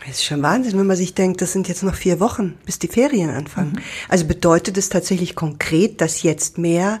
[0.00, 2.78] Das ist schon Wahnsinn, wenn man sich denkt, das sind jetzt noch vier Wochen, bis
[2.78, 3.80] die Ferien anfangen.
[4.08, 7.00] Also bedeutet es tatsächlich konkret, dass jetzt mehr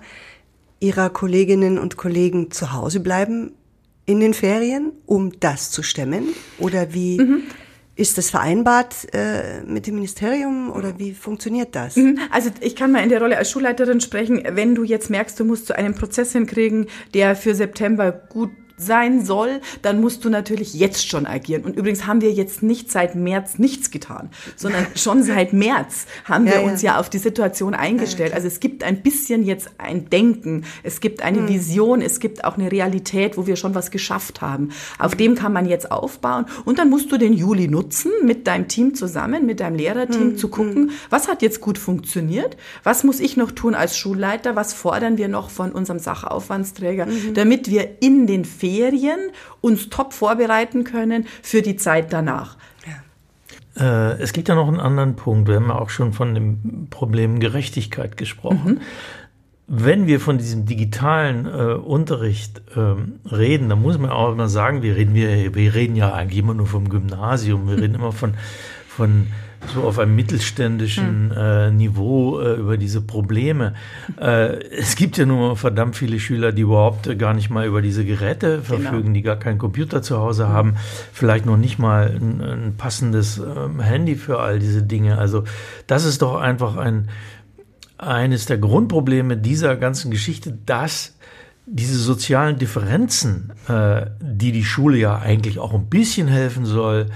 [0.78, 3.52] Ihrer Kolleginnen und Kollegen zu Hause bleiben
[4.04, 6.28] in den Ferien, um das zu stemmen?
[6.58, 7.20] Oder wie
[8.02, 11.96] ist das vereinbart äh, mit dem Ministerium oder wie funktioniert das?
[12.30, 15.44] Also ich kann mal in der Rolle als Schulleiterin sprechen, wenn du jetzt merkst, du
[15.44, 18.50] musst zu einem Prozess hinkriegen, der für September gut
[18.86, 21.62] sein soll, dann musst du natürlich jetzt schon agieren.
[21.64, 26.44] Und übrigens haben wir jetzt nicht seit März nichts getan, sondern schon seit März haben
[26.46, 26.66] wir Ja, ja.
[26.70, 28.34] uns ja auf die Situation eingestellt.
[28.34, 32.56] Also es gibt ein bisschen jetzt ein Denken, es gibt eine Vision, es gibt auch
[32.58, 34.70] eine Realität, wo wir schon was geschafft haben.
[34.98, 36.46] Auf dem kann man jetzt aufbauen.
[36.64, 40.48] Und dann musst du den Juli nutzen, mit deinem Team zusammen, mit deinem Lehrerteam zu
[40.48, 45.18] gucken, was hat jetzt gut funktioniert, was muss ich noch tun als Schulleiter, was fordern
[45.18, 48.44] wir noch von unserem Sachaufwandsträger, damit wir in den
[48.76, 49.30] Ferien
[49.60, 52.56] uns top vorbereiten können für die Zeit danach.
[53.78, 55.48] Äh, es gibt ja noch einen anderen Punkt.
[55.48, 58.80] Wir haben ja auch schon von dem Problem Gerechtigkeit gesprochen.
[59.66, 64.82] Wenn wir von diesem digitalen äh, Unterricht ähm, reden, dann muss man auch immer sagen,
[64.82, 67.68] wir reden, wir, wir reden ja eigentlich immer nur vom Gymnasium.
[67.68, 68.34] Wir reden immer von,
[68.88, 69.28] von
[69.72, 73.74] so auf einem mittelständischen äh, Niveau äh, über diese Probleme.
[74.20, 77.82] Äh, es gibt ja nur verdammt viele Schüler, die überhaupt äh, gar nicht mal über
[77.82, 80.76] diese Geräte verfügen, die gar keinen Computer zu Hause haben,
[81.12, 85.18] vielleicht noch nicht mal ein, ein passendes ähm, Handy für all diese Dinge.
[85.18, 85.44] Also
[85.86, 87.08] das ist doch einfach ein
[87.98, 91.14] eines der Grundprobleme dieser ganzen Geschichte, dass
[91.66, 97.06] diese sozialen Differenzen, äh, die die Schule ja eigentlich auch ein bisschen helfen soll,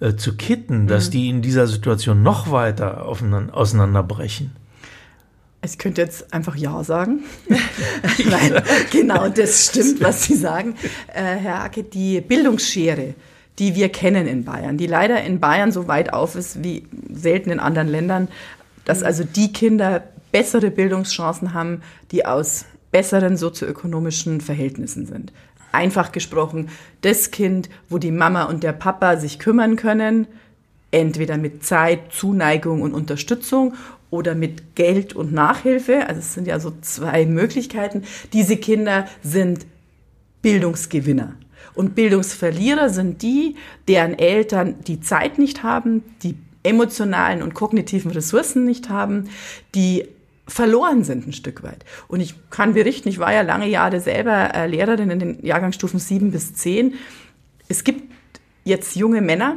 [0.00, 1.10] äh, zu kitten, dass mhm.
[1.12, 4.52] die in dieser Situation noch weiter auseinanderbrechen.
[5.64, 7.24] Ich könnte jetzt einfach Ja sagen.
[8.28, 10.76] Nein, genau, das stimmt, was Sie sagen.
[11.12, 13.14] Äh, Herr Acke, die Bildungsschere,
[13.58, 17.50] die wir kennen in Bayern, die leider in Bayern so weit auf ist wie selten
[17.50, 18.28] in anderen Ländern,
[18.84, 21.82] dass also die Kinder bessere Bildungschancen haben,
[22.12, 25.32] die aus besseren sozioökonomischen Verhältnissen sind.
[25.72, 26.68] Einfach gesprochen,
[27.02, 30.26] das Kind, wo die Mama und der Papa sich kümmern können,
[30.90, 33.74] entweder mit Zeit, Zuneigung und Unterstützung
[34.10, 36.06] oder mit Geld und Nachhilfe.
[36.08, 38.04] Also es sind ja so zwei Möglichkeiten.
[38.32, 39.66] Diese Kinder sind
[40.42, 41.34] Bildungsgewinner.
[41.74, 43.56] Und Bildungsverlierer sind die,
[43.88, 49.28] deren Eltern die Zeit nicht haben, die emotionalen und kognitiven Ressourcen nicht haben,
[49.74, 50.08] die
[50.46, 51.84] verloren sind ein Stück weit.
[52.08, 55.98] Und ich kann berichten, ich war ja lange Jahre selber äh, Lehrerin in den Jahrgangsstufen
[55.98, 56.94] sieben bis zehn.
[57.68, 58.12] Es gibt
[58.64, 59.56] jetzt junge Männer,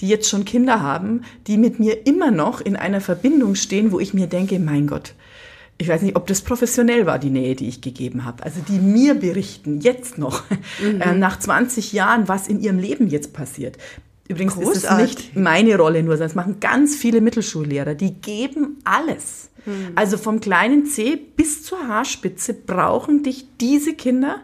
[0.00, 4.00] die jetzt schon Kinder haben, die mit mir immer noch in einer Verbindung stehen, wo
[4.00, 5.14] ich mir denke, mein Gott,
[5.78, 8.42] ich weiß nicht, ob das professionell war, die Nähe, die ich gegeben habe.
[8.42, 10.44] Also die mir berichten, jetzt noch,
[10.82, 11.00] mhm.
[11.00, 13.76] äh, nach 20 Jahren, was in ihrem Leben jetzt passiert.
[14.28, 15.10] Übrigens Großartig.
[15.10, 19.50] ist es nicht meine Rolle nur, sondern es machen ganz viele Mittelschullehrer, die geben alles.
[19.66, 19.92] Mhm.
[19.94, 24.40] Also vom kleinen C bis zur Haarspitze brauchen dich diese Kinder,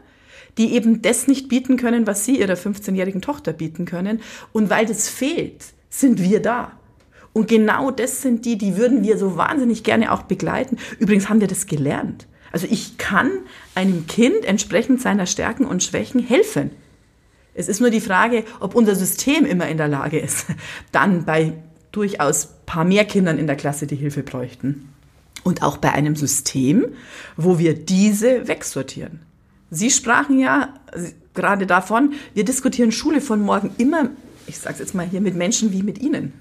[0.58, 4.20] die eben das nicht bieten können, was sie ihrer 15-jährigen Tochter bieten können.
[4.52, 6.72] Und weil das fehlt, sind wir da.
[7.32, 10.76] Und genau das sind die, die würden wir so wahnsinnig gerne auch begleiten.
[10.98, 12.26] Übrigens haben wir das gelernt.
[12.52, 13.30] Also ich kann
[13.74, 16.70] einem Kind entsprechend seiner Stärken und Schwächen helfen.
[17.54, 20.46] Es ist nur die Frage, ob unser System immer in der Lage ist,
[20.92, 21.54] dann bei
[21.90, 24.91] durchaus paar mehr Kindern in der Klasse die Hilfe bräuchten.
[25.44, 26.86] Und auch bei einem System,
[27.36, 29.20] wo wir diese wegsortieren.
[29.70, 30.74] Sie sprachen ja
[31.34, 34.10] gerade davon, wir diskutieren Schule von morgen immer,
[34.46, 36.32] ich sage es jetzt mal hier, mit Menschen wie mit Ihnen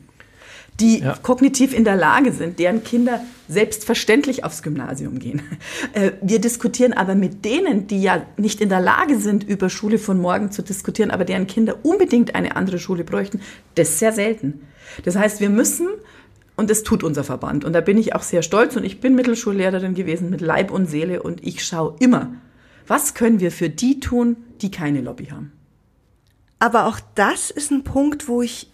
[0.82, 1.16] die ja.
[1.22, 5.42] kognitiv in der Lage sind, deren Kinder selbstverständlich aufs Gymnasium gehen.
[5.94, 9.98] Äh, wir diskutieren aber mit denen, die ja nicht in der Lage sind, über Schule
[9.98, 13.42] von morgen zu diskutieren, aber deren Kinder unbedingt eine andere Schule bräuchten,
[13.76, 14.62] das sehr selten.
[15.04, 15.88] Das heißt, wir müssen,
[16.56, 19.16] und das tut unser Verband, und da bin ich auch sehr stolz, und ich bin
[19.16, 22.34] Mittelschullehrerin gewesen mit Leib und Seele, und ich schaue immer,
[22.88, 25.52] was können wir für die tun, die keine Lobby haben.
[26.60, 28.68] Aber auch das ist ein Punkt, wo ich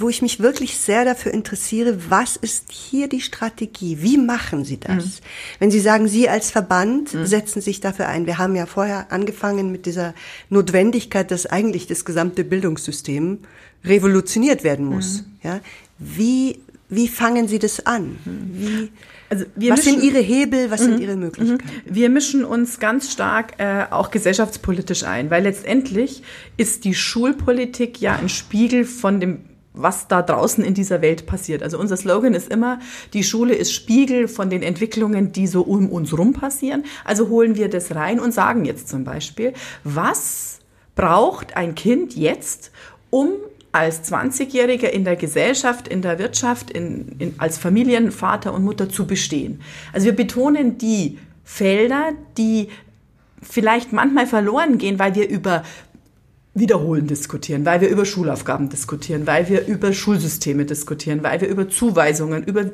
[0.00, 3.98] wo ich mich wirklich sehr dafür interessiere, was ist hier die Strategie?
[4.00, 5.04] Wie machen Sie das?
[5.04, 5.12] Mhm.
[5.58, 7.26] Wenn Sie sagen, Sie als Verband mhm.
[7.26, 8.26] setzen sich dafür ein.
[8.26, 10.14] Wir haben ja vorher angefangen mit dieser
[10.50, 13.40] Notwendigkeit, dass eigentlich das gesamte Bildungssystem
[13.84, 15.22] revolutioniert werden muss.
[15.22, 15.26] Mhm.
[15.42, 15.60] Ja?
[15.98, 18.18] Wie, wie fangen Sie das an?
[18.24, 18.90] Wie,
[19.28, 21.02] also was mischen, sind Ihre Hebel, was sind mhm.
[21.02, 21.64] Ihre Möglichkeiten?
[21.64, 21.94] Mhm.
[21.94, 26.22] Wir mischen uns ganz stark äh, auch gesellschaftspolitisch ein, weil letztendlich
[26.56, 29.40] ist die Schulpolitik ja ein Spiegel von dem
[29.80, 31.62] was da draußen in dieser Welt passiert.
[31.62, 32.80] Also unser Slogan ist immer,
[33.12, 36.84] die Schule ist Spiegel von den Entwicklungen, die so um uns rum passieren.
[37.04, 39.52] Also holen wir das rein und sagen jetzt zum Beispiel,
[39.84, 40.58] was
[40.96, 42.72] braucht ein Kind jetzt,
[43.10, 43.30] um
[43.72, 49.06] als 20-Jähriger in der Gesellschaft, in der Wirtschaft, in, in, als Familienvater und Mutter zu
[49.06, 49.60] bestehen.
[49.92, 52.68] Also wir betonen die Felder, die
[53.42, 55.62] vielleicht manchmal verloren gehen, weil wir über
[56.54, 61.68] Wiederholen diskutieren, weil wir über Schulaufgaben diskutieren, weil wir über Schulsysteme diskutieren, weil wir über
[61.68, 62.64] Zuweisungen, über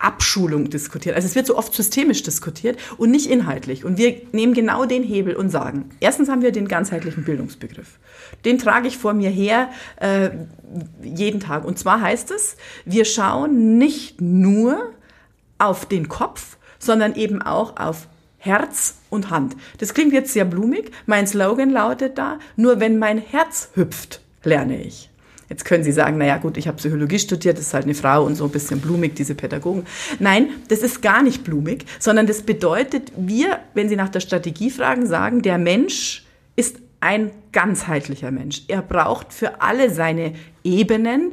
[0.00, 1.14] Abschulung diskutieren.
[1.14, 3.84] Also es wird so oft systemisch diskutiert und nicht inhaltlich.
[3.84, 7.98] Und wir nehmen genau den Hebel und sagen, erstens haben wir den ganzheitlichen Bildungsbegriff.
[8.44, 10.30] Den trage ich vor mir her äh,
[11.02, 11.64] jeden Tag.
[11.64, 14.90] Und zwar heißt es, wir schauen nicht nur
[15.58, 18.08] auf den Kopf, sondern eben auch auf
[18.38, 19.54] Herz und Hand.
[19.78, 20.90] Das klingt jetzt sehr blumig.
[21.04, 25.09] Mein Slogan lautet da, nur wenn mein Herz hüpft, lerne ich.
[25.50, 28.24] Jetzt können Sie sagen, naja gut, ich habe Psychologie studiert, das ist halt eine Frau
[28.24, 29.84] und so ein bisschen blumig, diese Pädagogen.
[30.20, 34.70] Nein, das ist gar nicht blumig, sondern das bedeutet, wir, wenn Sie nach der Strategie
[34.70, 38.62] fragen, sagen, der Mensch ist ein ganzheitlicher Mensch.
[38.68, 41.32] Er braucht für alle seine Ebenen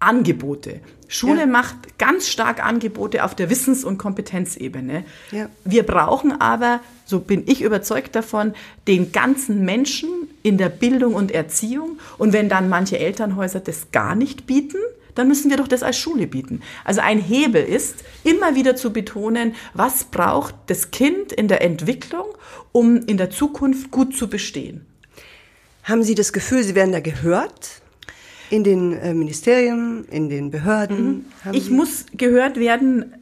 [0.00, 0.80] Angebote.
[1.08, 1.46] Schule ja.
[1.46, 5.04] macht ganz stark Angebote auf der Wissens- und Kompetenzebene.
[5.32, 5.48] Ja.
[5.64, 8.54] Wir brauchen aber, so bin ich überzeugt davon,
[8.86, 10.08] den ganzen Menschen
[10.42, 11.98] in der Bildung und Erziehung.
[12.16, 14.78] Und wenn dann manche Elternhäuser das gar nicht bieten,
[15.14, 16.62] dann müssen wir doch das als Schule bieten.
[16.84, 22.26] Also ein Hebel ist, immer wieder zu betonen, was braucht das Kind in der Entwicklung,
[22.72, 24.86] um in der Zukunft gut zu bestehen.
[25.82, 27.82] Haben Sie das Gefühl, Sie werden da gehört?
[28.50, 31.26] In den äh, Ministerien, in den Behörden?
[31.44, 31.52] Mhm.
[31.52, 33.14] Ich muss gehört werden,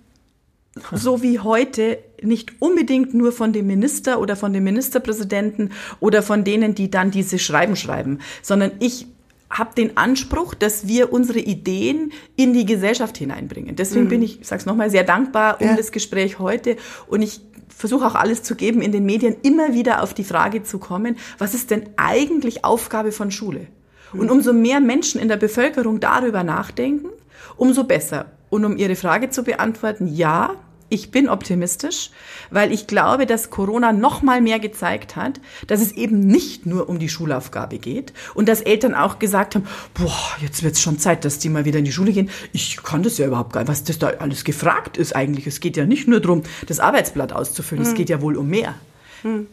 [0.92, 6.44] so wie heute nicht unbedingt nur von dem Minister oder von dem Ministerpräsidenten oder von
[6.44, 9.06] denen, die dann diese Schreiben schreiben, sondern ich
[9.50, 13.76] habe den Anspruch, dass wir unsere Ideen in die Gesellschaft hineinbringen.
[13.76, 14.08] Deswegen mhm.
[14.08, 15.76] bin ich, ich sage es nochmal, sehr dankbar um ja.
[15.76, 20.02] das Gespräch heute und ich versuche auch alles zu geben, in den Medien immer wieder
[20.02, 23.68] auf die Frage zu kommen, was ist denn eigentlich Aufgabe von Schule?
[24.12, 27.08] Und umso mehr Menschen in der Bevölkerung darüber nachdenken,
[27.56, 28.26] umso besser.
[28.50, 30.54] Und um Ihre Frage zu beantworten, ja,
[30.90, 32.10] ich bin optimistisch,
[32.50, 36.88] weil ich glaube, dass Corona noch mal mehr gezeigt hat, dass es eben nicht nur
[36.88, 40.98] um die Schulaufgabe geht und dass Eltern auch gesagt haben, boah, jetzt wird es schon
[40.98, 42.30] Zeit, dass die mal wieder in die Schule gehen.
[42.52, 45.46] Ich kann das ja überhaupt gar nicht, was das da alles gefragt ist eigentlich.
[45.46, 47.90] Es geht ja nicht nur darum, das Arbeitsblatt auszufüllen, mhm.
[47.90, 48.74] es geht ja wohl um mehr.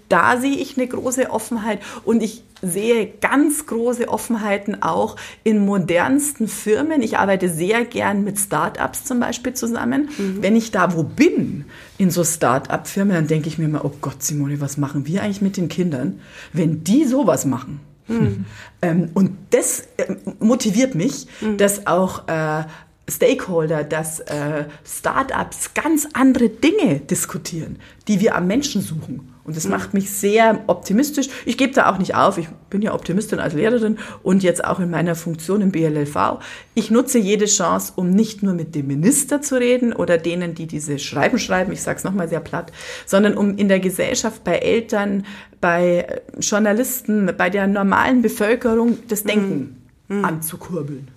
[0.09, 6.47] Da sehe ich eine große Offenheit und ich sehe ganz große Offenheiten auch in modernsten
[6.47, 7.01] Firmen.
[7.01, 10.09] Ich arbeite sehr gern mit Startups zum Beispiel zusammen.
[10.17, 10.37] Mhm.
[10.41, 11.65] Wenn ich da wo bin,
[11.97, 15.41] in so Start-up-Firmen, dann denke ich mir immer, oh Gott, Simone, was machen wir eigentlich
[15.41, 16.19] mit den Kindern,
[16.53, 17.79] wenn die sowas machen?
[18.07, 18.45] Mhm.
[18.81, 21.57] Ähm, und das äh, motiviert mich, mhm.
[21.57, 22.63] dass auch äh,
[23.09, 29.34] Stakeholder, dass äh, Startups ganz andere Dinge diskutieren, die wir am Menschen suchen.
[29.45, 31.29] Und das macht mich sehr optimistisch.
[31.45, 32.39] Ich gebe da auch nicht auf.
[32.39, 36.39] Ich bin ja Optimistin als Lehrerin und jetzt auch in meiner Funktion im BLLV.
[36.73, 40.65] Ich nutze jede Chance, um nicht nur mit dem Minister zu reden oder denen, die
[40.65, 42.71] diese Schreiben schreiben, ich sage es nochmal sehr platt,
[43.05, 45.25] sondern um in der Gesellschaft, bei Eltern,
[45.61, 49.77] bei Journalisten, bei der normalen Bevölkerung das Denken
[50.07, 50.25] mhm.
[50.25, 51.14] anzukurbeln.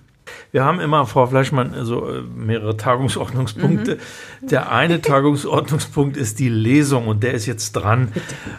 [0.51, 3.99] Wir haben immer, Frau Fleischmann, so äh, mehrere Tagungsordnungspunkte.
[4.41, 4.47] Mhm.
[4.49, 8.13] Der eine Tagungsordnungspunkt ist die Lesung und der ist jetzt dran.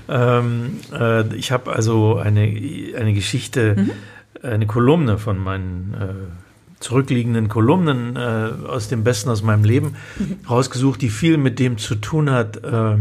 [0.07, 3.91] Ähm, äh, ich habe also eine, eine Geschichte, mhm.
[4.43, 10.37] eine Kolumne von meinen äh, zurückliegenden Kolumnen äh, aus dem Besten aus meinem Leben mhm.
[10.49, 12.97] rausgesucht, die viel mit dem zu tun hat, äh,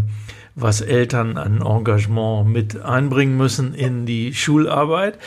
[0.55, 5.19] was Eltern an Engagement mit einbringen müssen in die Schularbeit.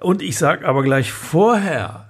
[0.00, 2.03] Und ich sage aber gleich vorher,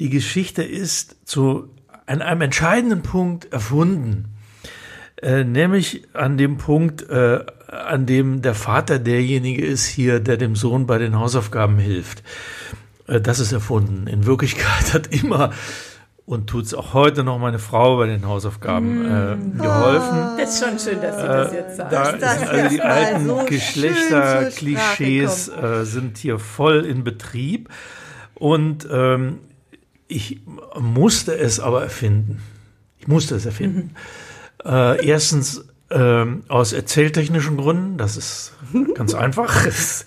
[0.00, 1.70] die Geschichte ist zu
[2.06, 4.34] an einem entscheidenden Punkt erfunden,
[5.22, 10.54] äh, nämlich an dem Punkt, äh, an dem der Vater derjenige ist hier, der dem
[10.54, 12.22] Sohn bei den Hausaufgaben hilft.
[13.06, 14.06] Äh, das ist erfunden.
[14.06, 15.52] In Wirklichkeit hat immer
[16.26, 19.58] und tut es auch heute noch meine Frau bei den Hausaufgaben äh, mm.
[19.58, 20.38] geholfen.
[20.38, 21.90] Das ist schon schön, dass Sie das jetzt sagen.
[21.90, 27.68] Da sind also die alten so Geschlechterklischees äh, sind hier voll in Betrieb.
[28.34, 29.40] Und ähm,
[30.08, 30.40] ich
[30.78, 32.40] musste es aber erfinden.
[32.98, 33.94] Ich musste es erfinden.
[34.64, 34.70] Mhm.
[34.70, 38.52] Äh, erstens äh, aus erzähltechnischen Gründen, das ist
[38.94, 39.66] ganz einfach.
[39.66, 40.06] Es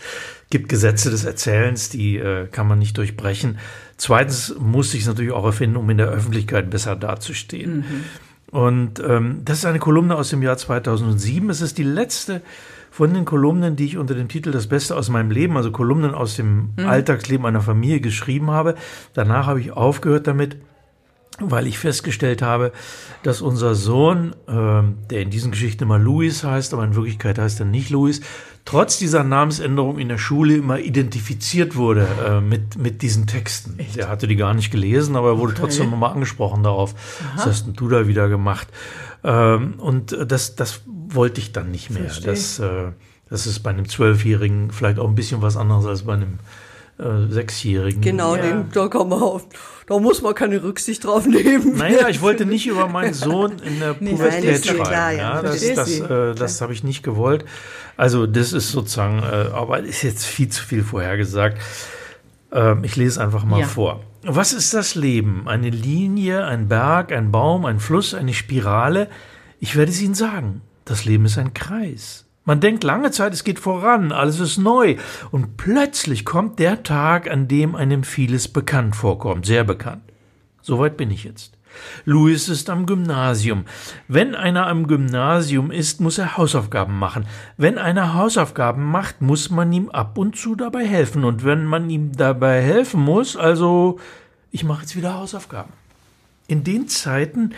[0.50, 3.60] gibt Gesetze des Erzählens, die äh, kann man nicht durchbrechen.
[3.98, 7.78] Zweitens musste ich es natürlich auch erfinden, um in der Öffentlichkeit besser dazustehen.
[7.78, 8.04] Mhm.
[8.50, 11.50] Und ähm, das ist eine Kolumne aus dem Jahr 2007.
[11.50, 12.42] Es ist die letzte
[12.98, 16.16] von den Kolumnen, die ich unter dem Titel Das Beste aus meinem Leben, also Kolumnen
[16.16, 16.88] aus dem mhm.
[16.88, 18.74] Alltagsleben einer Familie geschrieben habe.
[19.14, 20.58] Danach habe ich aufgehört damit,
[21.40, 22.72] weil ich festgestellt habe,
[23.22, 24.82] dass unser Sohn, äh,
[25.12, 28.22] der in diesen Geschichten immer Louis heißt, aber in Wirklichkeit heißt er nicht Louis,
[28.66, 33.78] trotz dieser Namensänderung in der Schule immer identifiziert wurde äh, mit, mit diesen Texten.
[33.78, 33.98] Echt?
[33.98, 35.62] Er hatte die gar nicht gelesen, aber er wurde okay.
[35.62, 36.96] trotzdem nochmal angesprochen darauf.
[36.96, 37.34] Aha.
[37.36, 38.68] Was hast denn du da wieder gemacht?
[39.24, 42.12] Ähm, und das, das wollte ich dann nicht mehr.
[42.24, 42.92] Das, äh,
[43.30, 46.40] das ist bei einem Zwölfjährigen vielleicht auch ein bisschen was anderes als bei einem
[47.00, 48.02] äh, Sechsjährigen.
[48.02, 48.42] Genau, ja.
[48.42, 49.46] den, da kann man auf,
[49.86, 51.78] da muss man keine Rücksicht drauf nehmen.
[51.78, 54.84] Naja, ich wollte nicht über meinen Sohn in der Pubertät Nein, schreiben.
[54.84, 55.36] Klar, ja.
[55.36, 57.46] ja das das, äh, das habe ich nicht gewollt.
[57.98, 61.62] Also das ist sozusagen, äh, aber ist jetzt viel zu viel vorhergesagt.
[62.52, 63.68] Ähm, ich lese einfach mal ja.
[63.68, 64.02] vor.
[64.24, 65.48] Was ist das Leben?
[65.48, 69.08] Eine Linie, ein Berg, ein Baum, ein Fluss, eine Spirale?
[69.60, 70.62] Ich werde es Ihnen sagen.
[70.88, 72.26] Das Leben ist ein Kreis.
[72.46, 74.96] Man denkt lange Zeit, es geht voran, alles ist neu.
[75.32, 80.04] Und plötzlich kommt der Tag, an dem einem vieles bekannt vorkommt, sehr bekannt.
[80.62, 81.58] Soweit bin ich jetzt.
[82.06, 83.66] Louis ist am Gymnasium.
[84.08, 87.26] Wenn einer am Gymnasium ist, muss er Hausaufgaben machen.
[87.58, 91.26] Wenn einer Hausaufgaben macht, muss man ihm ab und zu dabei helfen.
[91.26, 94.00] Und wenn man ihm dabei helfen muss, also
[94.52, 95.74] ich mache jetzt wieder Hausaufgaben.
[96.48, 97.54] In den Zeiten,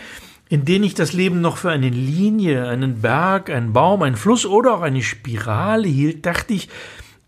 [0.50, 4.44] in denen ich das Leben noch für eine Linie, einen Berg, einen Baum, einen Fluss
[4.44, 6.68] oder auch eine Spirale hielt, dachte ich,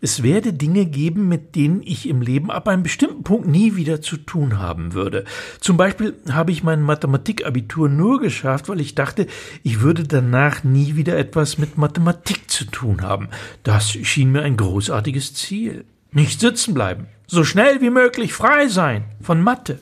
[0.01, 4.01] es werde Dinge geben, mit denen ich im Leben ab einem bestimmten Punkt nie wieder
[4.01, 5.23] zu tun haben würde.
[5.61, 9.27] Zum Beispiel habe ich mein Mathematikabitur nur geschafft, weil ich dachte,
[9.63, 13.29] ich würde danach nie wieder etwas mit Mathematik zu tun haben.
[13.63, 15.85] Das schien mir ein großartiges Ziel.
[16.11, 17.07] Nicht sitzen bleiben.
[17.27, 19.79] So schnell wie möglich frei sein von Mathe.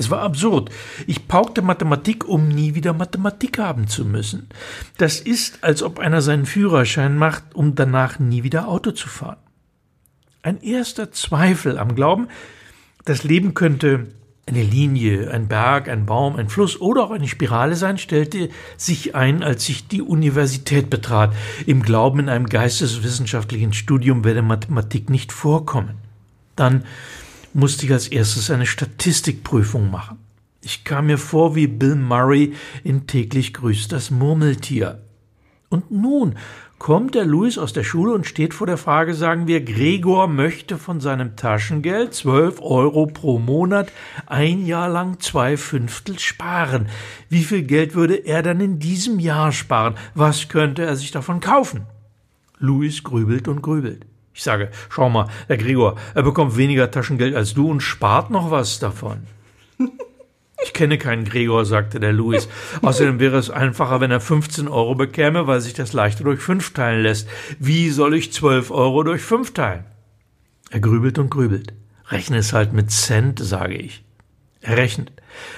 [0.00, 0.70] Es war absurd.
[1.06, 4.48] Ich paukte Mathematik, um nie wieder Mathematik haben zu müssen.
[4.96, 9.36] Das ist, als ob einer seinen Führerschein macht, um danach nie wieder Auto zu fahren.
[10.40, 12.28] Ein erster Zweifel am Glauben,
[13.04, 14.06] das Leben könnte
[14.46, 18.48] eine Linie, ein Berg, ein Baum, ein Fluss oder auch eine Spirale sein, stellte
[18.78, 21.34] sich ein, als ich die Universität betrat,
[21.66, 25.98] im Glauben, in einem geisteswissenschaftlichen Studium werde Mathematik nicht vorkommen.
[26.56, 26.84] Dann
[27.52, 30.18] musste ich als erstes eine Statistikprüfung machen.
[30.62, 35.00] Ich kam mir vor wie Bill Murray in täglich grüßt das Murmeltier.
[35.70, 36.34] Und nun
[36.80, 40.78] kommt der Louis aus der Schule und steht vor der Frage, sagen wir, Gregor möchte
[40.78, 43.92] von seinem Taschengeld zwölf Euro pro Monat
[44.26, 46.88] ein Jahr lang zwei Fünftel sparen.
[47.28, 49.94] Wie viel Geld würde er dann in diesem Jahr sparen?
[50.14, 51.82] Was könnte er sich davon kaufen?
[52.58, 54.06] Louis grübelt und grübelt.
[54.32, 58.50] Ich sage, schau mal, Herr Gregor, er bekommt weniger Taschengeld als du und spart noch
[58.50, 59.26] was davon.
[60.62, 62.46] Ich kenne keinen Gregor, sagte der Louis.
[62.82, 66.74] Außerdem wäre es einfacher, wenn er 15 Euro bekäme, weil sich das leichter durch fünf
[66.74, 67.28] teilen lässt.
[67.58, 69.84] Wie soll ich 12 Euro durch fünf teilen?
[70.70, 71.72] Er grübelt und grübelt.
[72.08, 74.04] Rechne es halt mit Cent, sage ich.
[74.60, 75.12] Er rechnet.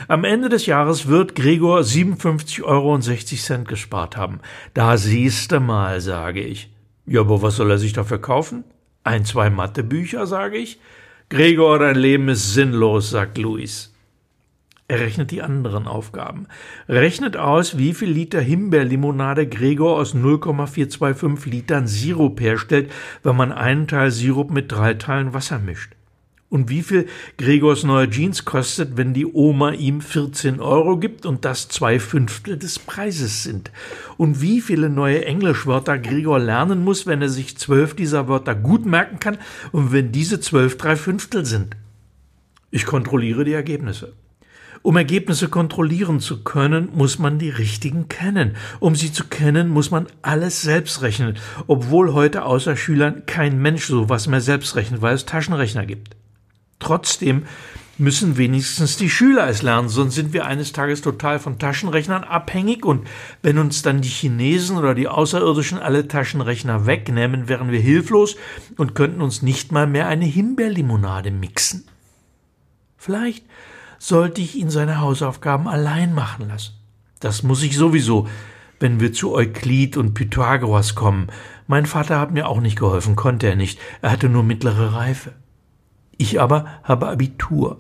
[0.07, 4.41] Am Ende des Jahres wird Gregor 57,60 Euro gespart haben.
[4.75, 6.72] Da siehste mal, sage ich.
[7.07, 8.65] Ja, aber was soll er sich dafür kaufen?
[9.05, 10.79] Ein, zwei Mathebücher, sage ich.
[11.29, 13.93] Gregor, dein Leben ist sinnlos, sagt Luis.
[14.87, 16.47] Er rechnet die anderen Aufgaben.
[16.89, 22.93] Rechnet aus, wie viel Liter Himbeerlimonade Gregor aus 0,425 Litern Sirup herstellt,
[23.23, 25.95] wenn man einen Teil Sirup mit drei Teilen Wasser mischt.
[26.53, 27.07] Und wie viel
[27.39, 32.59] Gregors neue Jeans kostet, wenn die Oma ihm 14 Euro gibt und das zwei Fünftel
[32.59, 33.71] des Preises sind?
[34.19, 38.85] Und wie viele neue Englischwörter Gregor lernen muss, wenn er sich zwölf dieser Wörter gut
[38.85, 39.39] merken kann
[39.73, 41.75] und wenn diese zwölf drei Fünftel sind?
[42.71, 44.13] Ich kontrolliere die Ergebnisse.
[44.83, 48.57] Um Ergebnisse kontrollieren zu können, muss man die richtigen kennen.
[48.79, 53.87] Um sie zu kennen, muss man alles selbst rechnen, obwohl heute außer Schülern kein Mensch
[53.87, 56.15] sowas mehr selbst rechnet, weil es Taschenrechner gibt.
[56.83, 57.45] Trotzdem
[57.97, 62.85] müssen wenigstens die Schüler es lernen, sonst sind wir eines Tages total von Taschenrechnern abhängig
[62.85, 63.07] und
[63.43, 68.37] wenn uns dann die Chinesen oder die Außerirdischen alle Taschenrechner wegnehmen, wären wir hilflos
[68.77, 71.85] und könnten uns nicht mal mehr eine Himbeerlimonade mixen.
[72.97, 73.47] Vielleicht
[73.99, 76.75] sollte ich ihn seine Hausaufgaben allein machen lassen.
[77.21, 78.27] Das muss ich sowieso,
[78.81, 81.29] wenn wir zu Euklid und Pythagoras kommen.
[81.69, 85.35] Mein Vater hat mir auch nicht geholfen, konnte er nicht, er hatte nur mittlere Reife.
[86.23, 87.79] Ich aber habe Abitur.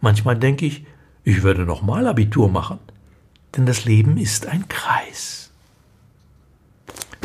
[0.00, 0.84] Manchmal denke ich,
[1.22, 2.80] ich werde nochmal Abitur machen.
[3.56, 5.52] Denn das Leben ist ein Kreis.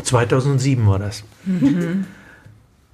[0.04, 1.24] 2007 war das.
[1.44, 2.06] Mhm.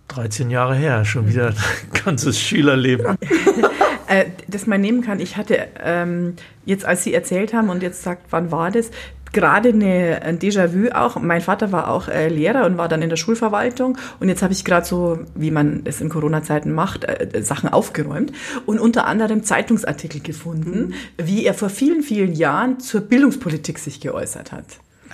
[0.09, 1.57] 13 Jahre her, schon wieder ein
[2.07, 3.19] ganzes Schülerleben.
[4.07, 8.03] äh, das man nehmen kann, ich hatte ähm, jetzt, als Sie erzählt haben und jetzt
[8.03, 8.91] sagt, wann war das,
[9.37, 11.21] gerade eine, ein Déjà-vu auch.
[11.21, 13.99] Mein Vater war auch äh, Lehrer und war dann in der Schulverwaltung.
[14.19, 18.33] Und jetzt habe ich gerade so, wie man es in Corona-Zeiten macht, äh, Sachen aufgeräumt
[18.65, 20.95] und unter anderem Zeitungsartikel gefunden, mhm.
[21.23, 24.65] wie er vor vielen, vielen Jahren zur Bildungspolitik sich geäußert hat.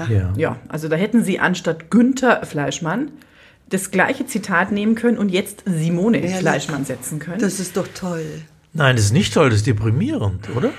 [0.09, 0.33] Ja.
[0.37, 3.11] ja, also da hätten Sie anstatt Günther Fleischmann
[3.69, 6.37] das gleiche Zitat nehmen können und jetzt Simone Ehrlich?
[6.37, 7.41] Fleischmann setzen können.
[7.41, 8.25] Das ist doch toll.
[8.73, 10.71] Nein, das ist nicht toll, das ist deprimierend, oder?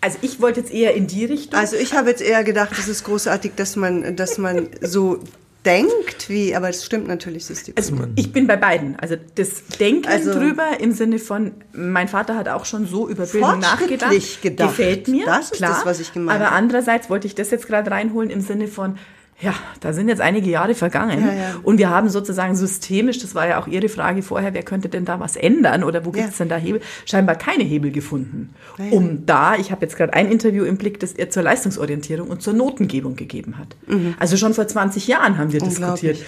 [0.00, 1.58] Also ich wollte jetzt eher in die Richtung.
[1.58, 5.20] Also ich habe jetzt eher gedacht, es ist großartig, dass man, dass man so
[5.64, 8.96] denkt, wie, aber es stimmt natürlich, es ist die also Ich bin bei beiden.
[8.96, 13.26] Also das Denken also, drüber im Sinne von, mein Vater hat auch schon so über
[13.26, 14.40] Bildung nachgedacht.
[14.40, 14.70] Gedacht.
[14.70, 15.26] Gefällt mir.
[15.26, 15.72] Das ist klar.
[15.72, 16.48] das, was ich gemeint habe.
[16.48, 18.98] Aber andererseits wollte ich das jetzt gerade reinholen im Sinne von,
[19.40, 21.54] ja, da sind jetzt einige Jahre vergangen ja, ja.
[21.62, 25.04] und wir haben sozusagen systemisch, das war ja auch Ihre Frage vorher, wer könnte denn
[25.04, 28.52] da was ändern oder wo gibt es denn da Hebel, scheinbar keine Hebel gefunden,
[28.90, 32.42] um da, ich habe jetzt gerade ein Interview im Blick, das er zur Leistungsorientierung und
[32.42, 33.76] zur Notengebung gegeben hat.
[33.86, 34.14] Mhm.
[34.18, 36.18] Also schon vor 20 Jahren haben wir diskutiert,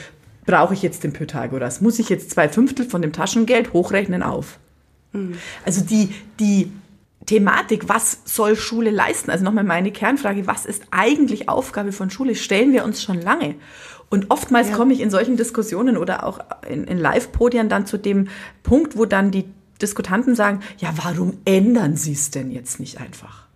[0.46, 4.58] brauche ich jetzt den Pythagoras, muss ich jetzt zwei Fünftel von dem Taschengeld hochrechnen auf?
[5.12, 5.34] Mhm.
[5.64, 6.70] Also die, die
[7.26, 9.30] Thematik, was soll Schule leisten?
[9.30, 12.34] Also nochmal meine Kernfrage, was ist eigentlich Aufgabe von Schule?
[12.34, 13.56] Stellen wir uns schon lange.
[14.08, 14.76] Und oftmals ja.
[14.76, 18.28] komme ich in solchen Diskussionen oder auch in, in Live-Podien dann zu dem
[18.62, 19.44] Punkt, wo dann die
[19.80, 23.46] Diskutanten sagen, ja, warum ändern Sie es denn jetzt nicht einfach?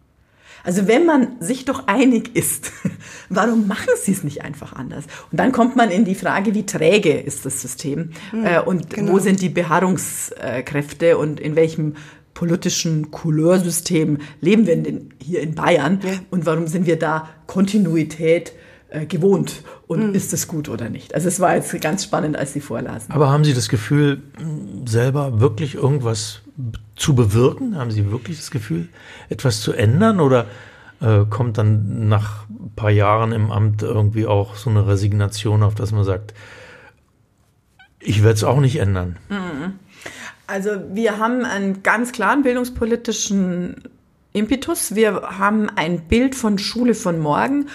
[0.62, 2.72] Also wenn man sich doch einig ist,
[3.28, 5.04] warum machen Sie es nicht einfach anders?
[5.30, 8.90] Und dann kommt man in die Frage, wie träge ist das System hm, äh, und
[8.90, 9.12] genau.
[9.12, 11.96] wo sind die Beharrungskräfte und in welchem
[12.34, 16.12] politischen Couleursystem leben wir denn hier in Bayern ja.
[16.30, 18.52] und warum sind wir da Kontinuität
[18.90, 20.14] äh, gewohnt und mhm.
[20.14, 21.14] ist es gut oder nicht?
[21.14, 23.12] Also es war jetzt ganz spannend, als Sie vorlasen.
[23.12, 24.22] Aber haben Sie das Gefühl,
[24.84, 26.42] selber wirklich irgendwas
[26.96, 27.76] zu bewirken?
[27.76, 28.88] Haben Sie wirklich das Gefühl,
[29.28, 30.20] etwas zu ändern?
[30.20, 30.46] Oder
[31.00, 35.74] äh, kommt dann nach ein paar Jahren im Amt irgendwie auch so eine Resignation auf,
[35.74, 36.34] dass man sagt,
[38.00, 39.16] ich werde es auch nicht ändern?
[39.28, 39.78] Mhm.
[40.46, 43.76] Also wir haben einen ganz klaren bildungspolitischen
[44.32, 44.94] Impetus.
[44.94, 47.68] Wir haben ein Bild von Schule von morgen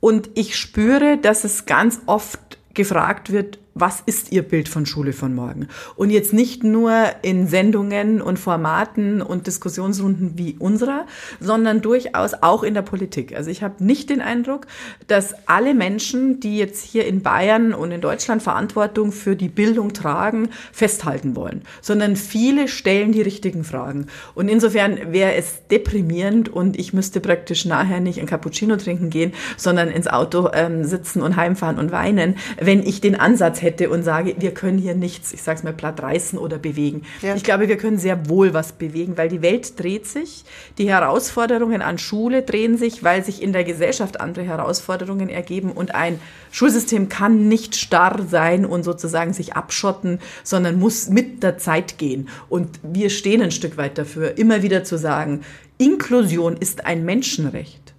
[0.00, 5.12] und ich spüre, dass es ganz oft gefragt wird, was ist Ihr Bild von Schule
[5.12, 5.68] von morgen?
[5.96, 11.06] Und jetzt nicht nur in Sendungen und Formaten und Diskussionsrunden wie unserer,
[11.40, 13.34] sondern durchaus auch in der Politik.
[13.36, 14.68] Also ich habe nicht den Eindruck,
[15.08, 19.92] dass alle Menschen, die jetzt hier in Bayern und in Deutschland Verantwortung für die Bildung
[19.92, 24.06] tragen, festhalten wollen, sondern viele stellen die richtigen Fragen.
[24.36, 29.32] Und insofern wäre es deprimierend und ich müsste praktisch nachher nicht ein Cappuccino trinken gehen,
[29.56, 34.04] sondern ins Auto ähm, sitzen und heimfahren und weinen, wenn ich den Ansatz hätte und
[34.04, 37.02] sage, wir können hier nichts, ich sage es mal platt, reißen oder bewegen.
[37.22, 37.34] Ja.
[37.34, 40.44] Ich glaube, wir können sehr wohl was bewegen, weil die Welt dreht sich,
[40.78, 45.94] die Herausforderungen an Schule drehen sich, weil sich in der Gesellschaft andere Herausforderungen ergeben und
[45.94, 46.20] ein
[46.52, 52.28] Schulsystem kann nicht starr sein und sozusagen sich abschotten, sondern muss mit der Zeit gehen.
[52.48, 55.40] Und wir stehen ein Stück weit dafür, immer wieder zu sagen,
[55.78, 57.94] Inklusion ist ein Menschenrecht.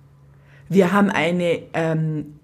[0.70, 2.35] Wir haben eine ähm,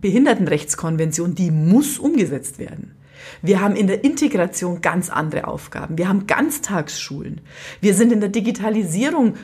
[0.00, 2.96] Behindertenrechtskonvention, die muss umgesetzt werden.
[3.42, 5.98] Wir haben in der Integration ganz andere Aufgaben.
[5.98, 7.40] Wir haben Ganztagsschulen.
[7.80, 9.34] Wir sind in der Digitalisierung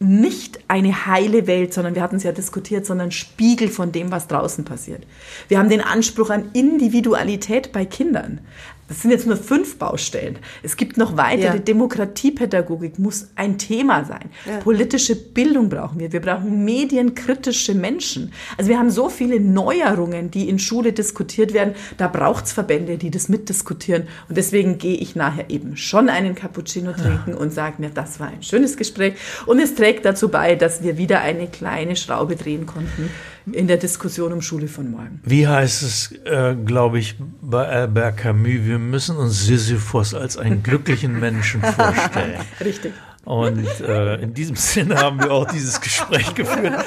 [0.00, 4.26] nicht eine heile Welt, sondern wir hatten es ja diskutiert, sondern Spiegel von dem, was
[4.26, 5.06] draußen passiert.
[5.48, 8.40] Wir haben den Anspruch an Individualität bei Kindern.
[8.88, 10.38] Das sind jetzt nur fünf Baustellen.
[10.62, 11.56] Es gibt noch weitere.
[11.56, 11.58] Ja.
[11.58, 14.30] Demokratiepädagogik muss ein Thema sein.
[14.44, 14.58] Ja.
[14.58, 16.12] Politische Bildung brauchen wir.
[16.12, 18.32] Wir brauchen medienkritische Menschen.
[18.58, 21.74] Also wir haben so viele Neuerungen, die in Schule diskutiert werden.
[21.96, 24.04] Da braucht es Verbände, die das mitdiskutieren.
[24.28, 27.36] Und deswegen gehe ich nachher eben schon einen Cappuccino trinken ja.
[27.36, 29.14] und sage mir, das war ein schönes Gespräch.
[29.46, 33.10] Und es trägt dazu bei, dass wir wieder eine kleine Schraube drehen konnten
[33.52, 35.20] in der Diskussion um Schule von morgen.
[35.24, 40.62] Wie heißt es, äh, glaube ich, bei Albert Camus, wir müssen uns Sisyphus als einen
[40.62, 42.40] glücklichen Menschen vorstellen.
[42.64, 42.92] Richtig.
[43.24, 46.84] Und äh, in diesem Sinne haben wir auch dieses Gespräch geführt.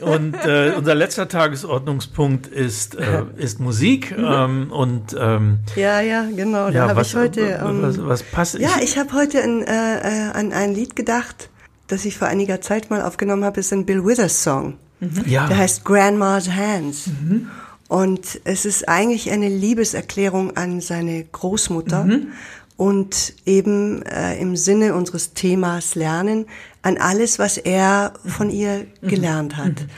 [0.00, 4.16] Und äh, unser letzter Tagesordnungspunkt ist, äh, ist Musik.
[4.16, 4.24] Mhm.
[4.24, 6.68] Ähm, und ähm, ja, ja, genau.
[6.68, 7.60] Da ja, habe ich heute.
[7.62, 8.58] Ähm, was, was passt?
[8.58, 11.50] Ja, ich, ich habe heute an, äh, äh, an ein Lied gedacht,
[11.86, 13.60] das ich vor einiger Zeit mal aufgenommen habe.
[13.60, 14.78] Es ist ein Bill Withers Song.
[15.04, 15.24] Mhm.
[15.26, 15.46] Ja.
[15.48, 17.06] Der heißt Grandma's Hands.
[17.06, 17.50] Mhm.
[17.88, 22.28] Und es ist eigentlich eine Liebeserklärung an seine Großmutter mhm.
[22.76, 26.46] und eben äh, im Sinne unseres Themas Lernen
[26.82, 29.08] an alles, was er von ihr mhm.
[29.08, 29.82] gelernt hat.
[29.82, 29.88] Mhm.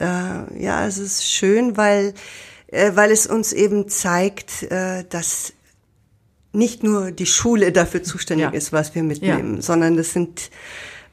[0.00, 2.14] Äh, ja, es ist schön, weil,
[2.68, 5.54] äh, weil es uns eben zeigt, äh, dass
[6.52, 8.50] nicht nur die Schule dafür zuständig ja.
[8.50, 9.62] ist, was wir mitnehmen, ja.
[9.62, 10.50] sondern das sind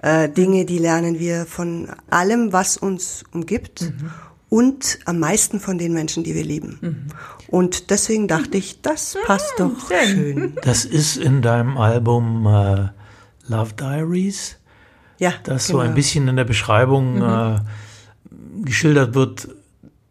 [0.02, 3.82] äh, Dinge, die lernen wir von allem, was uns umgibt.
[3.82, 4.12] Mhm.
[4.50, 6.80] Und am meisten von den Menschen, die wir lieben.
[6.82, 7.08] Mhm.
[7.48, 10.54] Und deswegen dachte ich, das passt mhm, doch schön.
[10.64, 12.88] Das ist in deinem Album äh,
[13.48, 14.58] Love Diaries.
[15.20, 15.34] Ja.
[15.44, 15.80] Das genau.
[15.80, 17.22] so ein bisschen in der Beschreibung mhm.
[17.24, 17.60] äh,
[18.64, 19.50] geschildert wird.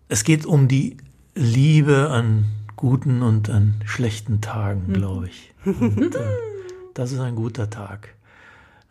[0.09, 0.99] Es geht um die
[1.35, 2.45] Liebe an
[2.77, 4.93] guten und an schlechten Tagen, mhm.
[4.93, 5.55] glaube ich.
[5.65, 6.19] Und, äh,
[6.95, 8.16] das ist ein guter Tag.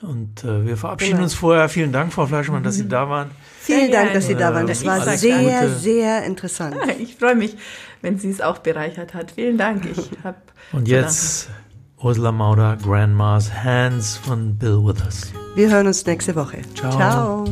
[0.06, 1.24] Und äh, wir verabschieden genau.
[1.24, 1.68] uns vorher.
[1.70, 2.90] Vielen Dank, Frau Fleischmann, dass Sie mhm.
[2.90, 3.32] da waren.
[3.60, 4.68] Vielen Dank, dass Sie da waren.
[4.68, 5.76] Das war sehr, Gute.
[5.76, 6.76] sehr interessant.
[7.00, 7.58] Ich freue mich,
[8.02, 9.32] wenn sie es auch bereichert hat.
[9.32, 9.86] Vielen Dank.
[9.86, 10.36] Ich hab
[10.72, 11.50] Und jetzt
[11.98, 15.32] Ursula Mauder, Grandma's Hands von Bill Withers.
[15.56, 16.62] Wir hören uns nächste Woche.
[16.76, 16.92] Ciao.
[16.92, 17.46] Ciao.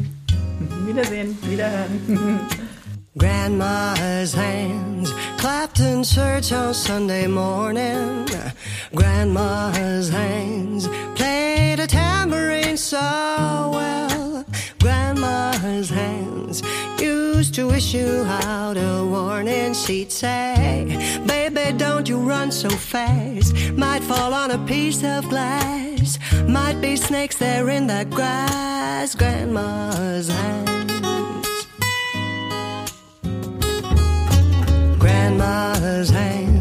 [0.86, 1.38] Wiedersehen.
[1.41, 2.39] Wiederhören.
[3.18, 8.28] Grandma's hands clapped in church on Sunday morning.
[8.95, 10.88] Grandma's hands
[11.84, 14.46] a tambourine so well.
[14.80, 16.64] Grandma's hands
[17.00, 19.74] used to issue out a warning.
[19.74, 23.54] She'd say, Baby, don't you run so fast.
[23.74, 26.20] Might fall on a piece of glass.
[26.48, 29.16] Might be snakes there in that grass.
[29.16, 30.70] Grandma's hands.
[35.00, 36.53] grandma's hands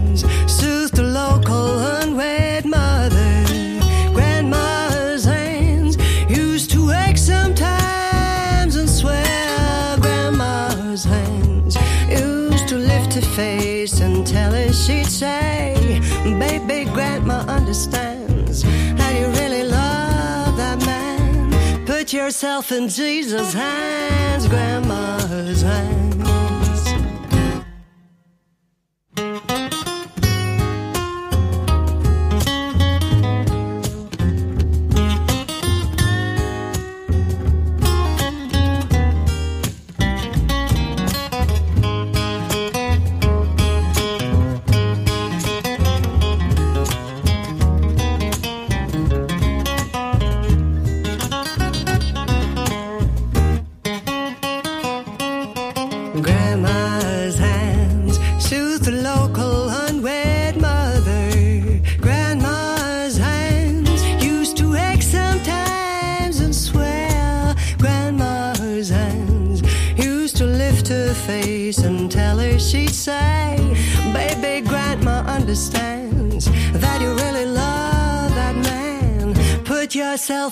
[17.73, 18.62] understands
[19.01, 21.87] how you really love that man.
[21.87, 26.51] Put yourself in Jesus' hands, Grandma's hands.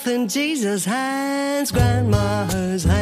[0.07, 3.00] In Jesus' hands, grandma's hands.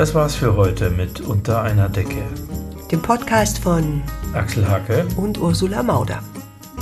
[0.00, 2.22] Das war's für heute mit Unter einer Decke.
[2.90, 4.00] Dem Podcast von
[4.32, 5.06] Axel Hacke.
[5.16, 6.22] und Ursula Mauder.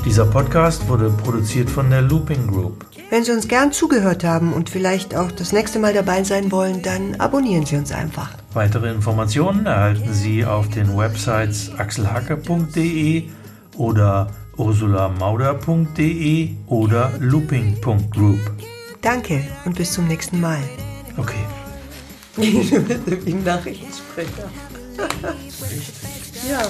[0.05, 2.87] Dieser Podcast wurde produziert von der Looping Group.
[3.11, 6.81] Wenn Sie uns gern zugehört haben und vielleicht auch das nächste Mal dabei sein wollen,
[6.83, 8.31] dann abonnieren Sie uns einfach.
[8.55, 13.25] Weitere Informationen erhalten Sie auf den Websites axelhacke.de
[13.77, 18.53] oder ursulamauder.de oder looping.group.
[19.01, 20.61] Danke und bis zum nächsten Mal.
[21.17, 21.45] Okay.
[22.39, 24.51] Wie ein Nachrichtensprecher.
[26.49, 26.63] ja,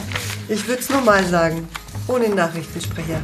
[0.48, 1.68] ich würde es nochmal sagen.
[2.06, 3.20] Ohne Nachrichtensprecher.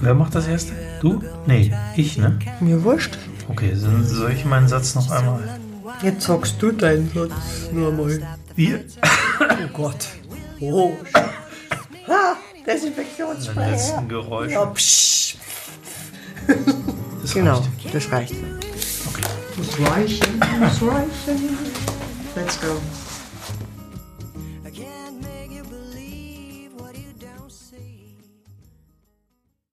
[0.00, 0.72] Wer macht das erste?
[1.00, 1.22] Du?
[1.46, 2.38] Nee, ich, ne?
[2.60, 3.18] Mir wurscht.
[3.48, 5.58] Okay, dann soll ich meinen Satz noch einmal?
[6.02, 8.20] Jetzt sagst du deinen Satz nur mal.
[8.56, 8.84] Wir.
[9.40, 10.06] Oh Gott.
[10.60, 10.92] Oh.
[12.08, 13.70] Ha, Den Desinfektionssprecher.
[13.70, 14.52] letzten Geräusch.
[14.52, 14.72] Ja,
[17.32, 17.62] Genau,
[17.92, 18.34] das reicht.
[19.56, 19.66] Okay.
[19.66, 21.58] Das reichen, das reichen.
[22.34, 23.03] Let's go.